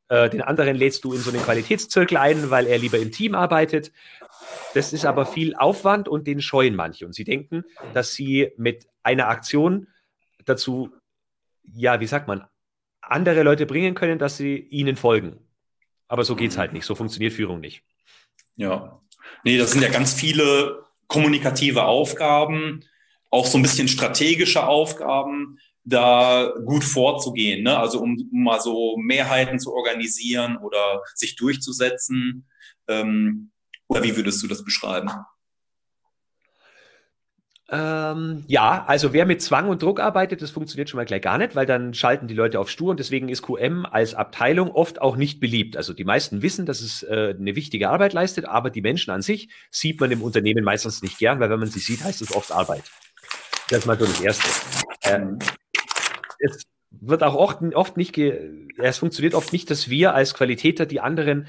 Äh, 0.09 0.29
den 0.29 0.41
anderen 0.41 0.75
lädst 0.75 1.03
du 1.03 1.13
in 1.13 1.19
so 1.19 1.31
einen 1.31 1.41
Qualitätszirkel 1.41 2.17
ein, 2.17 2.49
weil 2.49 2.67
er 2.67 2.77
lieber 2.77 2.97
im 2.97 3.11
Team 3.11 3.35
arbeitet. 3.35 3.91
Das 4.73 4.93
ist 4.93 5.05
aber 5.05 5.25
viel 5.25 5.55
Aufwand 5.55 6.07
und 6.07 6.27
den 6.27 6.41
scheuen 6.41 6.75
manche. 6.75 7.05
Und 7.05 7.13
sie 7.13 7.23
denken, 7.23 7.63
dass 7.93 8.13
sie 8.13 8.51
mit 8.57 8.87
einer 9.03 9.27
Aktion 9.27 9.87
dazu, 10.45 10.91
ja, 11.63 11.99
wie 11.99 12.07
sagt 12.07 12.27
man, 12.27 12.45
andere 13.01 13.43
Leute 13.43 13.65
bringen 13.65 13.95
können, 13.95 14.19
dass 14.19 14.37
sie 14.37 14.57
ihnen 14.57 14.95
folgen. 14.95 15.37
Aber 16.07 16.23
so 16.23 16.35
geht 16.35 16.51
es 16.51 16.57
halt 16.57 16.73
nicht. 16.73 16.85
So 16.85 16.95
funktioniert 16.95 17.33
Führung 17.33 17.59
nicht. 17.59 17.83
Ja. 18.55 19.01
Nee, 19.43 19.57
das 19.57 19.71
sind 19.71 19.81
ja 19.81 19.89
ganz 19.89 20.13
viele 20.13 20.83
kommunikative 21.07 21.83
Aufgaben, 21.83 22.83
auch 23.29 23.45
so 23.45 23.57
ein 23.57 23.61
bisschen 23.61 23.87
strategische 23.87 24.65
Aufgaben, 24.67 25.59
da 25.87 26.51
gut 26.65 26.83
vorzugehen. 26.83 27.63
Ne? 27.63 27.77
Also 27.77 27.99
um, 27.99 28.17
um 28.31 28.43
mal 28.43 28.59
so 28.59 28.97
Mehrheiten 28.97 29.57
zu 29.57 29.73
organisieren 29.73 30.57
oder 30.57 31.01
sich 31.15 31.35
durchzusetzen. 31.35 32.47
Ähm, 32.87 33.51
oder 33.87 34.03
wie 34.03 34.15
würdest 34.15 34.43
du 34.43 34.47
das 34.47 34.65
beschreiben? 34.65 35.09
Ähm, 37.69 38.45
ja, 38.47 38.85
also 38.85 39.11
wer 39.11 39.25
mit 39.25 39.41
Zwang 39.41 39.67
und 39.67 39.81
Druck 39.81 39.99
arbeitet, 39.99 40.41
das 40.41 40.51
funktioniert 40.51 40.89
schon 40.89 40.97
mal 40.97 41.05
gleich 41.05 41.21
gar 41.21 41.37
nicht, 41.37 41.55
weil 41.55 41.65
dann 41.65 41.93
schalten 41.93 42.27
die 42.27 42.33
Leute 42.33 42.61
auf 42.61 42.69
stur 42.69 42.91
und 42.91 42.99
deswegen 42.99 43.27
ist 43.27 43.41
QM 43.41 43.85
als 43.85 44.13
Abteilung 44.13 44.71
oft 44.71 45.01
auch 45.01 45.17
nicht 45.17 45.41
beliebt. 45.41 45.75
Also 45.75 45.93
die 45.93 46.05
meisten 46.05 46.41
wissen, 46.41 46.65
dass 46.65 46.79
es 46.81 47.03
äh, 47.03 47.35
eine 47.37 47.55
wichtige 47.55 47.89
Arbeit 47.89 48.13
leistet, 48.13 48.45
aber 48.45 48.69
die 48.69 48.81
Menschen 48.81 49.11
an 49.11 49.21
sich 49.21 49.49
sieht 49.69 49.99
man 49.99 50.11
im 50.11 50.21
Unternehmen 50.21 50.63
meistens 50.63 51.01
nicht 51.01 51.17
gern, 51.17 51.41
weil 51.41 51.49
wenn 51.49 51.59
man 51.59 51.69
sie 51.69 51.79
sieht, 51.79 52.03
heißt 52.03 52.21
es 52.21 52.33
oft 52.33 52.53
Arbeit. 52.53 52.83
Das 53.69 53.79
ist 53.79 53.85
mal 53.85 53.99
so 53.99 54.05
das 54.05 54.21
Erste. 54.21 54.47
Ähm, 55.03 55.39
es 56.39 56.63
wird 56.91 57.23
auch 57.23 57.35
oft, 57.35 57.61
oft 57.75 57.97
nicht, 57.97 58.17
es 58.17 58.97
funktioniert 58.97 59.35
oft 59.35 59.53
nicht, 59.53 59.69
dass 59.69 59.89
wir 59.89 60.13
als 60.13 60.33
Qualitäter 60.33 60.85
die 60.85 60.99
anderen 60.99 61.47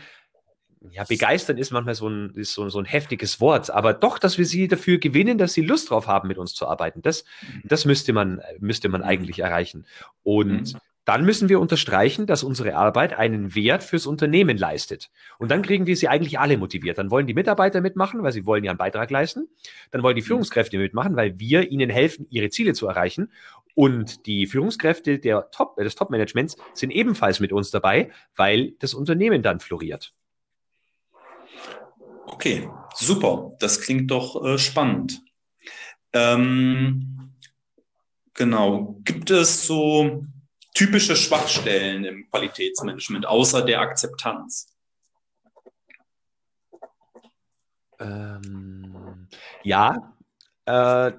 ja, 0.91 1.05
begeistern 1.05 1.59
ist 1.59 1.71
manchmal 1.71 1.95
so 1.95 2.09
ein, 2.09 2.31
ist 2.35 2.53
so, 2.55 2.69
so 2.69 2.79
ein 2.79 2.85
heftiges 2.85 3.41
Wort, 3.41 3.71
aber 3.71 3.95
doch, 3.95 4.19
dass 4.19 4.39
wir 4.39 4.47
sie 4.47 4.69
dafür 4.69 4.99
gewinnen, 4.99 5.39
dass 5.39 5.53
sie 5.53 5.63
Lust 5.63 5.91
drauf 5.91 6.07
haben, 6.07 6.29
mit 6.29 6.39
uns 6.39 6.55
zu 6.55 6.67
arbeiten. 6.67 7.03
Das, 7.03 7.25
mhm. 7.43 7.63
das 7.65 7.85
müsste 7.85 8.13
man, 8.13 8.41
müsste 8.59 8.89
man 8.89 9.03
eigentlich 9.03 9.41
erreichen. 9.41 9.87
Und 10.23 10.75
mhm. 10.75 10.79
dann 11.05 11.25
müssen 11.25 11.49
wir 11.49 11.59
unterstreichen, 11.59 12.27
dass 12.27 12.45
unsere 12.45 12.77
Arbeit 12.77 13.13
einen 13.13 13.55
Wert 13.55 13.83
fürs 13.83 14.07
Unternehmen 14.07 14.57
leistet. 14.57 15.11
Und 15.39 15.51
dann 15.51 15.63
kriegen 15.63 15.87
wir 15.87 15.97
sie 15.97 16.09
eigentlich 16.09 16.39
alle 16.39 16.59
motiviert. 16.59 16.99
Dann 16.99 17.11
wollen 17.11 17.27
die 17.27 17.35
Mitarbeiter 17.35 17.81
mitmachen, 17.81 18.23
weil 18.23 18.33
sie 18.33 18.47
wollen 18.47 18.63
ja 18.63 18.71
einen 18.71 18.79
Beitrag 18.79 19.11
leisten. 19.11 19.49
Dann 19.91 20.03
wollen 20.03 20.17
die 20.17 20.23
mhm. 20.23 20.27
Führungskräfte 20.27 20.79
mitmachen, 20.79 21.17
weil 21.17 21.39
wir 21.41 21.71
ihnen 21.71 21.91
helfen, 21.91 22.27
ihre 22.31 22.51
Ziele 22.51 22.75
zu 22.75 22.87
erreichen. 22.87 23.33
Und 23.79 24.27
die 24.27 24.49
Führungskräfte 24.49 25.21
der 25.21 25.53
Top, 25.53 25.77
des 25.77 25.95
Top-Managements 25.95 26.57
sind 26.75 26.91
ebenfalls 26.91 27.39
mit 27.39 27.53
uns 27.53 27.71
dabei, 27.71 28.11
weil 28.35 28.73
das 28.81 28.93
Unternehmen 28.93 29.41
dann 29.41 29.61
floriert. 29.61 30.17
Okay, 32.27 32.69
super. 32.97 33.53
Das 33.61 33.81
klingt 33.81 34.11
doch 34.11 34.45
äh, 34.45 34.59
spannend. 34.59 35.23
Ähm, 36.13 37.37
genau. 38.35 38.99
Gibt 39.05 39.31
es 39.31 39.65
so 39.65 40.25
typische 40.75 41.15
Schwachstellen 41.15 42.05
im 42.05 42.29
Qualitätsmanagement 42.31 43.27
außer 43.27 43.65
der 43.65 43.81
Akzeptanz? 43.81 44.75
Ähm, 48.01 49.29
ja, 49.63 50.17
äh, 50.65 51.13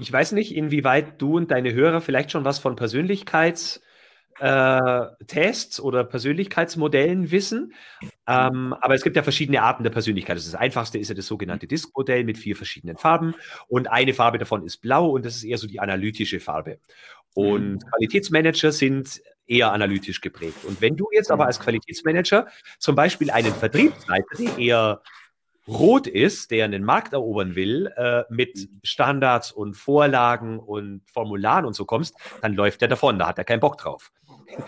ich 0.00 0.12
weiß 0.12 0.32
nicht, 0.32 0.54
inwieweit 0.54 1.20
du 1.20 1.36
und 1.36 1.50
deine 1.50 1.72
Hörer 1.72 2.00
vielleicht 2.00 2.30
schon 2.30 2.44
was 2.44 2.58
von 2.58 2.76
Persönlichkeits- 2.76 3.80
äh, 4.40 5.06
Tests 5.26 5.80
oder 5.80 6.04
Persönlichkeitsmodellen 6.04 7.30
wissen. 7.30 7.74
Ähm, 8.26 8.74
aber 8.80 8.94
es 8.94 9.02
gibt 9.02 9.16
ja 9.16 9.22
verschiedene 9.22 9.62
Arten 9.62 9.82
der 9.82 9.90
Persönlichkeit. 9.90 10.36
Das, 10.36 10.54
einfachste 10.54 10.98
ist 10.98 11.08
ja 11.08 11.14
das 11.14 11.26
sogenannte 11.26 11.66
Disk-Modell 11.66 12.24
mit 12.24 12.38
vier 12.38 12.56
verschiedenen 12.56 12.96
Farben. 12.96 13.34
Und 13.66 13.90
eine 13.90 14.14
Farbe 14.14 14.38
davon 14.38 14.64
ist 14.64 14.78
blau 14.78 15.10
und 15.10 15.24
das 15.24 15.36
ist 15.36 15.44
eher 15.44 15.58
so 15.58 15.66
die 15.66 15.80
analytische 15.80 16.40
Farbe. 16.40 16.78
Und 17.34 17.74
mhm. 17.74 17.78
Qualitätsmanager 17.90 18.72
sind 18.72 19.20
eher 19.46 19.72
analytisch 19.72 20.20
geprägt. 20.20 20.64
Und 20.64 20.80
wenn 20.80 20.96
du 20.96 21.08
jetzt 21.12 21.30
aber 21.30 21.46
als 21.46 21.58
Qualitätsmanager 21.58 22.46
zum 22.78 22.94
Beispiel 22.94 23.30
einen 23.30 23.52
Vertriebsleiter, 23.52 24.36
der 24.38 24.58
eher 24.58 25.02
rot 25.68 26.06
ist, 26.06 26.50
der 26.50 26.64
einen 26.64 26.82
Markt 26.82 27.12
erobern 27.12 27.54
will, 27.54 27.92
äh, 27.96 28.22
mit 28.30 28.68
Standards 28.82 29.52
und 29.52 29.74
Vorlagen 29.74 30.58
und 30.58 31.02
Formularen 31.12 31.66
und 31.66 31.74
so 31.74 31.84
kommst, 31.84 32.14
dann 32.40 32.54
läuft 32.54 32.82
er 32.82 32.88
davon, 32.88 33.18
da 33.18 33.28
hat 33.28 33.38
er 33.38 33.44
keinen 33.44 33.60
Bock 33.60 33.78
drauf. 33.78 34.10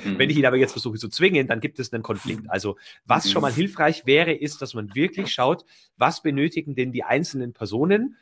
Mhm. 0.05 0.19
Wenn 0.19 0.31
ich 0.31 0.37
ihn 0.37 0.47
aber 0.47 0.57
jetzt 0.57 0.73
versuche 0.73 0.99
zu 0.99 1.09
zwingen, 1.09 1.47
dann 1.47 1.61
gibt 1.61 1.79
es 1.79 1.93
einen 1.93 2.03
Konflikt. 2.03 2.51
Also 2.51 2.77
was 3.07 3.31
schon 3.31 3.43
mal 3.43 3.53
hilfreich 3.53 4.07
wäre, 4.07 4.33
ist, 4.33 4.61
dass 4.63 4.75
man 4.75 4.95
wirklich 4.95 5.33
schaut, 5.33 5.65
was 5.97 6.23
benötigen 6.23 6.75
denn 6.75 6.93
die 6.93 7.03
einzelnen 7.03 7.53
Personen 7.53 8.17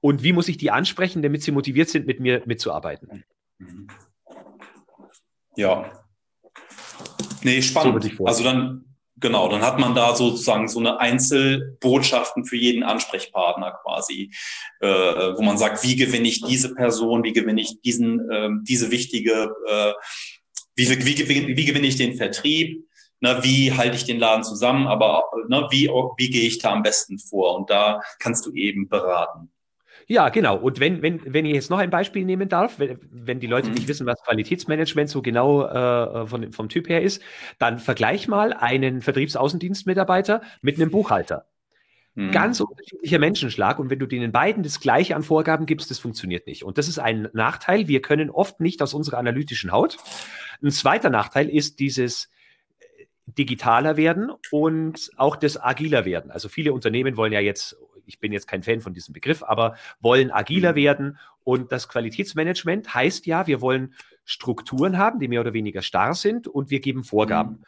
und 0.00 0.22
wie 0.22 0.32
muss 0.32 0.48
ich 0.48 0.56
die 0.56 0.70
ansprechen, 0.70 1.22
damit 1.22 1.42
sie 1.42 1.52
motiviert 1.52 1.88
sind, 1.88 2.06
mit 2.06 2.20
mir 2.20 2.42
mitzuarbeiten. 2.46 3.24
Ja. 5.56 5.92
Nee, 7.42 7.60
spannend. 7.62 8.14
So 8.16 8.24
also 8.24 8.44
dann, 8.44 8.84
genau, 9.22 9.48
dann 9.48 9.62
hat 9.62 9.78
man 9.78 9.94
da 9.94 10.14
sozusagen 10.14 10.68
so 10.68 10.80
eine 10.80 11.00
Einzelbotschaften 11.00 12.44
für 12.44 12.56
jeden 12.56 12.82
Ansprechpartner 12.82 13.78
quasi, 13.82 14.30
äh, 14.80 14.86
wo 14.86 15.40
man 15.42 15.56
sagt, 15.56 15.82
wie 15.82 15.96
gewinne 15.96 16.28
ich 16.28 16.42
diese 16.42 16.74
Person, 16.74 17.24
wie 17.24 17.32
gewinne 17.32 17.62
ich 17.62 17.80
diesen, 17.80 18.30
äh, 18.30 18.50
diese 18.62 18.90
wichtige 18.90 19.54
äh, 19.66 19.92
wie, 20.74 20.88
wie, 20.88 21.28
wie, 21.28 21.56
wie 21.56 21.64
gewinne 21.64 21.86
ich 21.86 21.96
den 21.96 22.16
Vertrieb, 22.16 22.88
ne, 23.20 23.38
wie 23.42 23.72
halte 23.72 23.96
ich 23.96 24.04
den 24.04 24.18
Laden 24.18 24.44
zusammen, 24.44 24.86
aber 24.86 25.24
ne, 25.48 25.66
wie, 25.70 25.88
wie 25.88 26.30
gehe 26.30 26.46
ich 26.46 26.58
da 26.58 26.72
am 26.72 26.82
besten 26.82 27.18
vor? 27.18 27.56
Und 27.56 27.70
da 27.70 28.00
kannst 28.18 28.46
du 28.46 28.52
eben 28.52 28.88
beraten. 28.88 29.51
Ja, 30.12 30.28
genau. 30.28 30.58
Und 30.58 30.78
wenn, 30.78 31.00
wenn, 31.00 31.22
wenn 31.24 31.46
ich 31.46 31.54
jetzt 31.54 31.70
noch 31.70 31.78
ein 31.78 31.88
Beispiel 31.88 32.26
nehmen 32.26 32.50
darf, 32.50 32.78
wenn, 32.78 32.98
wenn 33.10 33.40
die 33.40 33.46
Leute 33.46 33.68
mhm. 33.68 33.76
nicht 33.76 33.88
wissen, 33.88 34.04
was 34.04 34.22
Qualitätsmanagement 34.22 35.08
so 35.08 35.22
genau 35.22 35.64
äh, 35.64 36.26
von, 36.26 36.52
vom 36.52 36.68
Typ 36.68 36.90
her 36.90 37.00
ist, 37.00 37.22
dann 37.58 37.78
vergleich 37.78 38.28
mal 38.28 38.52
einen 38.52 39.00
Vertriebsaußendienstmitarbeiter 39.00 40.42
mit 40.60 40.76
einem 40.76 40.90
Buchhalter. 40.90 41.46
Mhm. 42.14 42.30
Ganz 42.30 42.60
unterschiedlicher 42.60 43.18
Menschenschlag. 43.18 43.78
Und 43.78 43.88
wenn 43.88 44.00
du 44.00 44.04
denen 44.04 44.32
beiden 44.32 44.62
das 44.62 44.80
Gleiche 44.80 45.16
an 45.16 45.22
Vorgaben 45.22 45.64
gibst, 45.64 45.90
das 45.90 45.98
funktioniert 45.98 46.46
nicht. 46.46 46.62
Und 46.62 46.76
das 46.76 46.88
ist 46.88 46.98
ein 46.98 47.30
Nachteil. 47.32 47.88
Wir 47.88 48.02
können 48.02 48.28
oft 48.28 48.60
nicht 48.60 48.82
aus 48.82 48.92
unserer 48.92 49.16
analytischen 49.16 49.72
Haut. 49.72 49.96
Ein 50.62 50.72
zweiter 50.72 51.08
Nachteil 51.08 51.48
ist 51.48 51.80
dieses 51.80 52.28
äh, 52.80 53.06
digitaler 53.24 53.96
werden 53.96 54.30
und 54.50 55.10
auch 55.16 55.36
das 55.36 55.58
agiler 55.58 56.04
werden. 56.04 56.30
Also 56.30 56.50
viele 56.50 56.74
Unternehmen 56.74 57.16
wollen 57.16 57.32
ja 57.32 57.40
jetzt, 57.40 57.78
ich 58.06 58.20
bin 58.20 58.32
jetzt 58.32 58.46
kein 58.46 58.62
Fan 58.62 58.80
von 58.80 58.94
diesem 58.94 59.12
Begriff, 59.12 59.42
aber 59.42 59.76
wollen 60.00 60.30
agiler 60.30 60.72
mhm. 60.72 60.76
werden. 60.76 61.18
Und 61.44 61.72
das 61.72 61.88
Qualitätsmanagement 61.88 62.94
heißt 62.94 63.26
ja, 63.26 63.46
wir 63.46 63.60
wollen 63.60 63.94
Strukturen 64.24 64.98
haben, 64.98 65.18
die 65.18 65.28
mehr 65.28 65.40
oder 65.40 65.52
weniger 65.52 65.82
starr 65.82 66.14
sind 66.14 66.46
und 66.46 66.70
wir 66.70 66.80
geben 66.80 67.04
Vorgaben. 67.04 67.50
Mhm. 67.50 67.64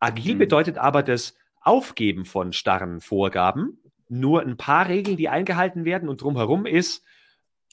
Agil 0.00 0.34
mhm. 0.34 0.38
bedeutet 0.38 0.78
aber 0.78 1.02
das 1.02 1.36
Aufgeben 1.60 2.24
von 2.24 2.52
starren 2.52 3.00
Vorgaben 3.00 3.78
nur 4.08 4.42
ein 4.42 4.56
paar 4.56 4.88
Regeln, 4.88 5.16
die 5.16 5.28
eingehalten 5.28 5.84
werden 5.84 6.08
und 6.08 6.20
drumherum 6.20 6.66
ist 6.66 7.04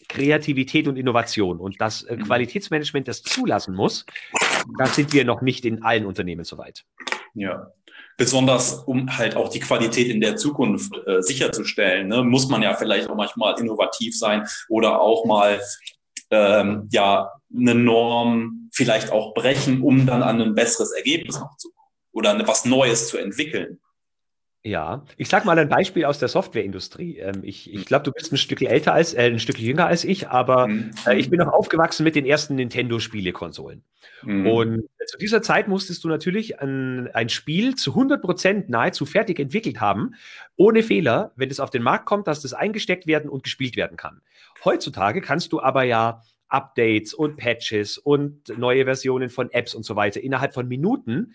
Kreativität 0.07 0.87
und 0.87 0.95
Innovation. 0.95 1.59
Und 1.59 1.81
das 1.81 2.03
äh. 2.03 2.17
Qualitätsmanagement 2.17 3.07
das 3.07 3.21
zulassen 3.21 3.75
muss, 3.75 4.05
da 4.77 4.85
sind 4.85 5.11
wir 5.11 5.25
noch 5.25 5.41
nicht 5.41 5.65
in 5.65 5.83
allen 5.83 6.05
Unternehmen 6.05 6.45
soweit. 6.45 6.85
Ja. 7.33 7.71
Besonders 8.19 8.73
um 8.73 9.17
halt 9.17 9.37
auch 9.37 9.47
die 9.47 9.61
Qualität 9.61 10.09
in 10.09 10.19
der 10.19 10.35
Zukunft 10.35 10.93
äh, 11.07 11.21
sicherzustellen, 11.21 12.09
ne, 12.09 12.21
muss 12.21 12.49
man 12.49 12.61
ja 12.61 12.73
vielleicht 12.73 13.09
auch 13.09 13.15
manchmal 13.15 13.57
innovativ 13.57 14.17
sein 14.17 14.45
oder 14.67 14.99
auch 14.99 15.23
mal 15.25 15.61
ähm, 16.29 16.89
ja 16.91 17.31
eine 17.55 17.75
Norm 17.75 18.69
vielleicht 18.73 19.11
auch 19.11 19.33
brechen, 19.33 19.81
um 19.81 20.05
dann 20.05 20.21
an 20.21 20.41
ein 20.41 20.53
besseres 20.53 20.91
Ergebnis 20.91 21.39
noch 21.39 21.55
zu 21.55 21.69
kommen 21.69 21.89
oder 22.11 22.45
was 22.45 22.65
Neues 22.65 23.07
zu 23.07 23.17
entwickeln. 23.17 23.79
Ja, 24.61 25.05
ich 25.15 25.29
sag 25.29 25.45
mal 25.45 25.57
ein 25.57 25.69
Beispiel 25.69 26.03
aus 26.03 26.19
der 26.19 26.27
Softwareindustrie. 26.27 27.17
Ähm, 27.19 27.43
ich 27.43 27.73
ich 27.73 27.85
glaube, 27.85 28.03
du 28.03 28.11
bist 28.11 28.33
ein 28.33 28.37
Stück 28.37 28.61
älter 28.61 28.93
als, 28.93 29.13
äh, 29.13 29.21
ein 29.21 29.39
Stück 29.39 29.57
jünger 29.57 29.85
als 29.85 30.03
ich, 30.03 30.27
aber 30.27 30.67
mhm. 30.67 30.91
äh, 31.07 31.17
ich 31.17 31.29
bin 31.29 31.39
noch 31.39 31.47
aufgewachsen 31.47 32.03
mit 32.03 32.15
den 32.15 32.25
ersten 32.25 32.55
Nintendo-Spielekonsolen. 32.55 33.83
Mhm. 34.23 34.47
Und 34.47 34.89
zu 35.07 35.17
dieser 35.17 35.41
Zeit 35.41 35.69
musstest 35.69 36.03
du 36.03 36.09
natürlich 36.09 36.59
ein, 36.59 37.07
ein 37.13 37.29
Spiel 37.29 37.75
zu 37.75 37.91
100 37.91 38.21
Prozent 38.21 38.69
nahezu 38.69 39.05
fertig 39.05 39.39
entwickelt 39.39 39.79
haben, 39.79 40.15
ohne 40.57 40.83
Fehler, 40.83 41.31
wenn 41.37 41.49
es 41.49 41.61
auf 41.61 41.69
den 41.69 41.81
Markt 41.81 42.05
kommt, 42.05 42.27
dass 42.27 42.41
das 42.41 42.53
eingesteckt 42.53 43.07
werden 43.07 43.29
und 43.29 43.43
gespielt 43.43 43.77
werden 43.77 43.95
kann. 43.95 44.21
Heutzutage 44.65 45.21
kannst 45.21 45.53
du 45.53 45.61
aber 45.61 45.83
ja 45.83 46.21
Updates 46.49 47.13
und 47.13 47.37
Patches 47.37 47.97
und 47.97 48.57
neue 48.57 48.85
Versionen 48.85 49.29
von 49.29 49.51
Apps 49.51 49.73
und 49.73 49.83
so 49.83 49.95
weiter 49.95 50.21
innerhalb 50.21 50.53
von 50.53 50.67
Minuten 50.67 51.33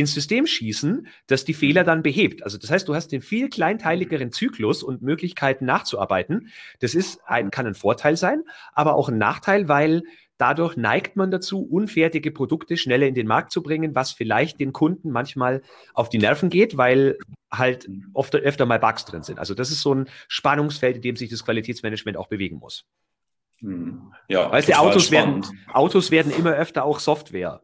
ins 0.00 0.14
System 0.14 0.46
schießen, 0.46 1.06
das 1.26 1.44
die 1.44 1.54
Fehler 1.54 1.84
dann 1.84 2.02
behebt. 2.02 2.42
Also 2.42 2.58
das 2.58 2.70
heißt, 2.70 2.88
du 2.88 2.94
hast 2.94 3.08
den 3.08 3.22
viel 3.22 3.48
kleinteiligeren 3.48 4.32
Zyklus 4.32 4.82
und 4.82 5.02
Möglichkeiten 5.02 5.64
nachzuarbeiten. 5.64 6.48
Das 6.80 6.94
ist 6.94 7.20
ein, 7.26 7.50
kann 7.50 7.66
ein 7.66 7.74
Vorteil 7.74 8.16
sein, 8.16 8.42
aber 8.72 8.94
auch 8.94 9.08
ein 9.08 9.18
Nachteil, 9.18 9.68
weil 9.68 10.02
dadurch 10.38 10.76
neigt 10.76 11.16
man 11.16 11.30
dazu, 11.30 11.62
unfertige 11.62 12.30
Produkte 12.30 12.76
schneller 12.76 13.06
in 13.06 13.14
den 13.14 13.26
Markt 13.26 13.52
zu 13.52 13.62
bringen, 13.62 13.94
was 13.94 14.12
vielleicht 14.12 14.58
den 14.58 14.72
Kunden 14.72 15.10
manchmal 15.10 15.62
auf 15.92 16.08
die 16.08 16.18
Nerven 16.18 16.48
geht, 16.48 16.76
weil 16.76 17.18
halt 17.52 17.88
oft, 18.14 18.34
öfter 18.34 18.64
mal 18.64 18.78
Bugs 18.78 19.04
drin 19.04 19.22
sind. 19.22 19.38
Also 19.38 19.54
das 19.54 19.70
ist 19.70 19.82
so 19.82 19.94
ein 19.94 20.08
Spannungsfeld, 20.28 20.96
in 20.96 21.02
dem 21.02 21.16
sich 21.16 21.28
das 21.28 21.44
Qualitätsmanagement 21.44 22.16
auch 22.16 22.28
bewegen 22.28 22.56
muss. 22.56 22.86
Hm. 23.58 24.14
Ja, 24.28 24.50
weißt 24.50 24.68
du, 24.68 24.78
Autos 24.78 25.10
werden, 25.10 25.44
Autos 25.72 26.10
werden 26.10 26.32
immer 26.32 26.52
öfter 26.52 26.84
auch 26.84 27.00
Software. 27.00 27.60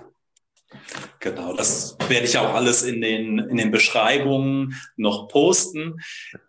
Genau, 1.21 1.55
das 1.55 1.99
werde 2.09 2.25
ich 2.25 2.39
auch 2.39 2.55
alles 2.55 2.83
in 2.83 3.03
den, 3.03 3.41
in 3.41 3.59
den 3.59 3.71
Beschreibungen 3.71 4.75
noch 4.97 5.29
posten. 5.29 6.01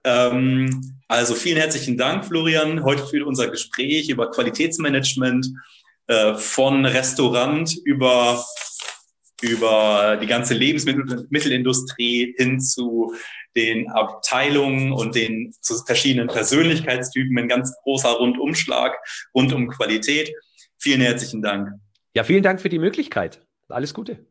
Ähm, 0.06 1.02
also 1.10 1.36
vielen 1.36 1.58
herzlichen 1.58 1.98
Dank, 1.98 2.24
Florian, 2.24 2.82
heute 2.86 3.06
für 3.06 3.26
unser 3.26 3.50
Gespräch 3.50 4.08
über 4.08 4.32
Qualitätsmanagement 4.32 5.46
äh, 6.08 6.36
von 6.36 6.86
Restaurant 6.86 7.76
über, 7.84 8.42
über 9.42 10.18
die 10.22 10.28
ganze 10.28 10.54
Lebensmittelindustrie 10.54 12.34
hin 12.38 12.62
zu 12.62 13.14
den 13.56 13.90
Abteilungen 13.90 14.92
und 14.92 15.16
den 15.16 15.54
verschiedenen 15.86 16.28
Persönlichkeitstypen 16.28 17.38
ein 17.38 17.48
ganz 17.48 17.76
großer 17.84 18.12
Rundumschlag 18.12 18.98
rund 19.34 19.54
um 19.54 19.68
Qualität. 19.68 20.34
Vielen 20.78 21.02
herzlichen 21.02 21.42
Dank. 21.42 21.70
Ja, 22.16 22.24
vielen 22.24 22.44
Dank 22.44 22.62
für 22.62 22.70
die 22.70 22.80
Möglichkeit. 22.80 23.46
Alles 23.70 23.94
Gute. 23.94 24.26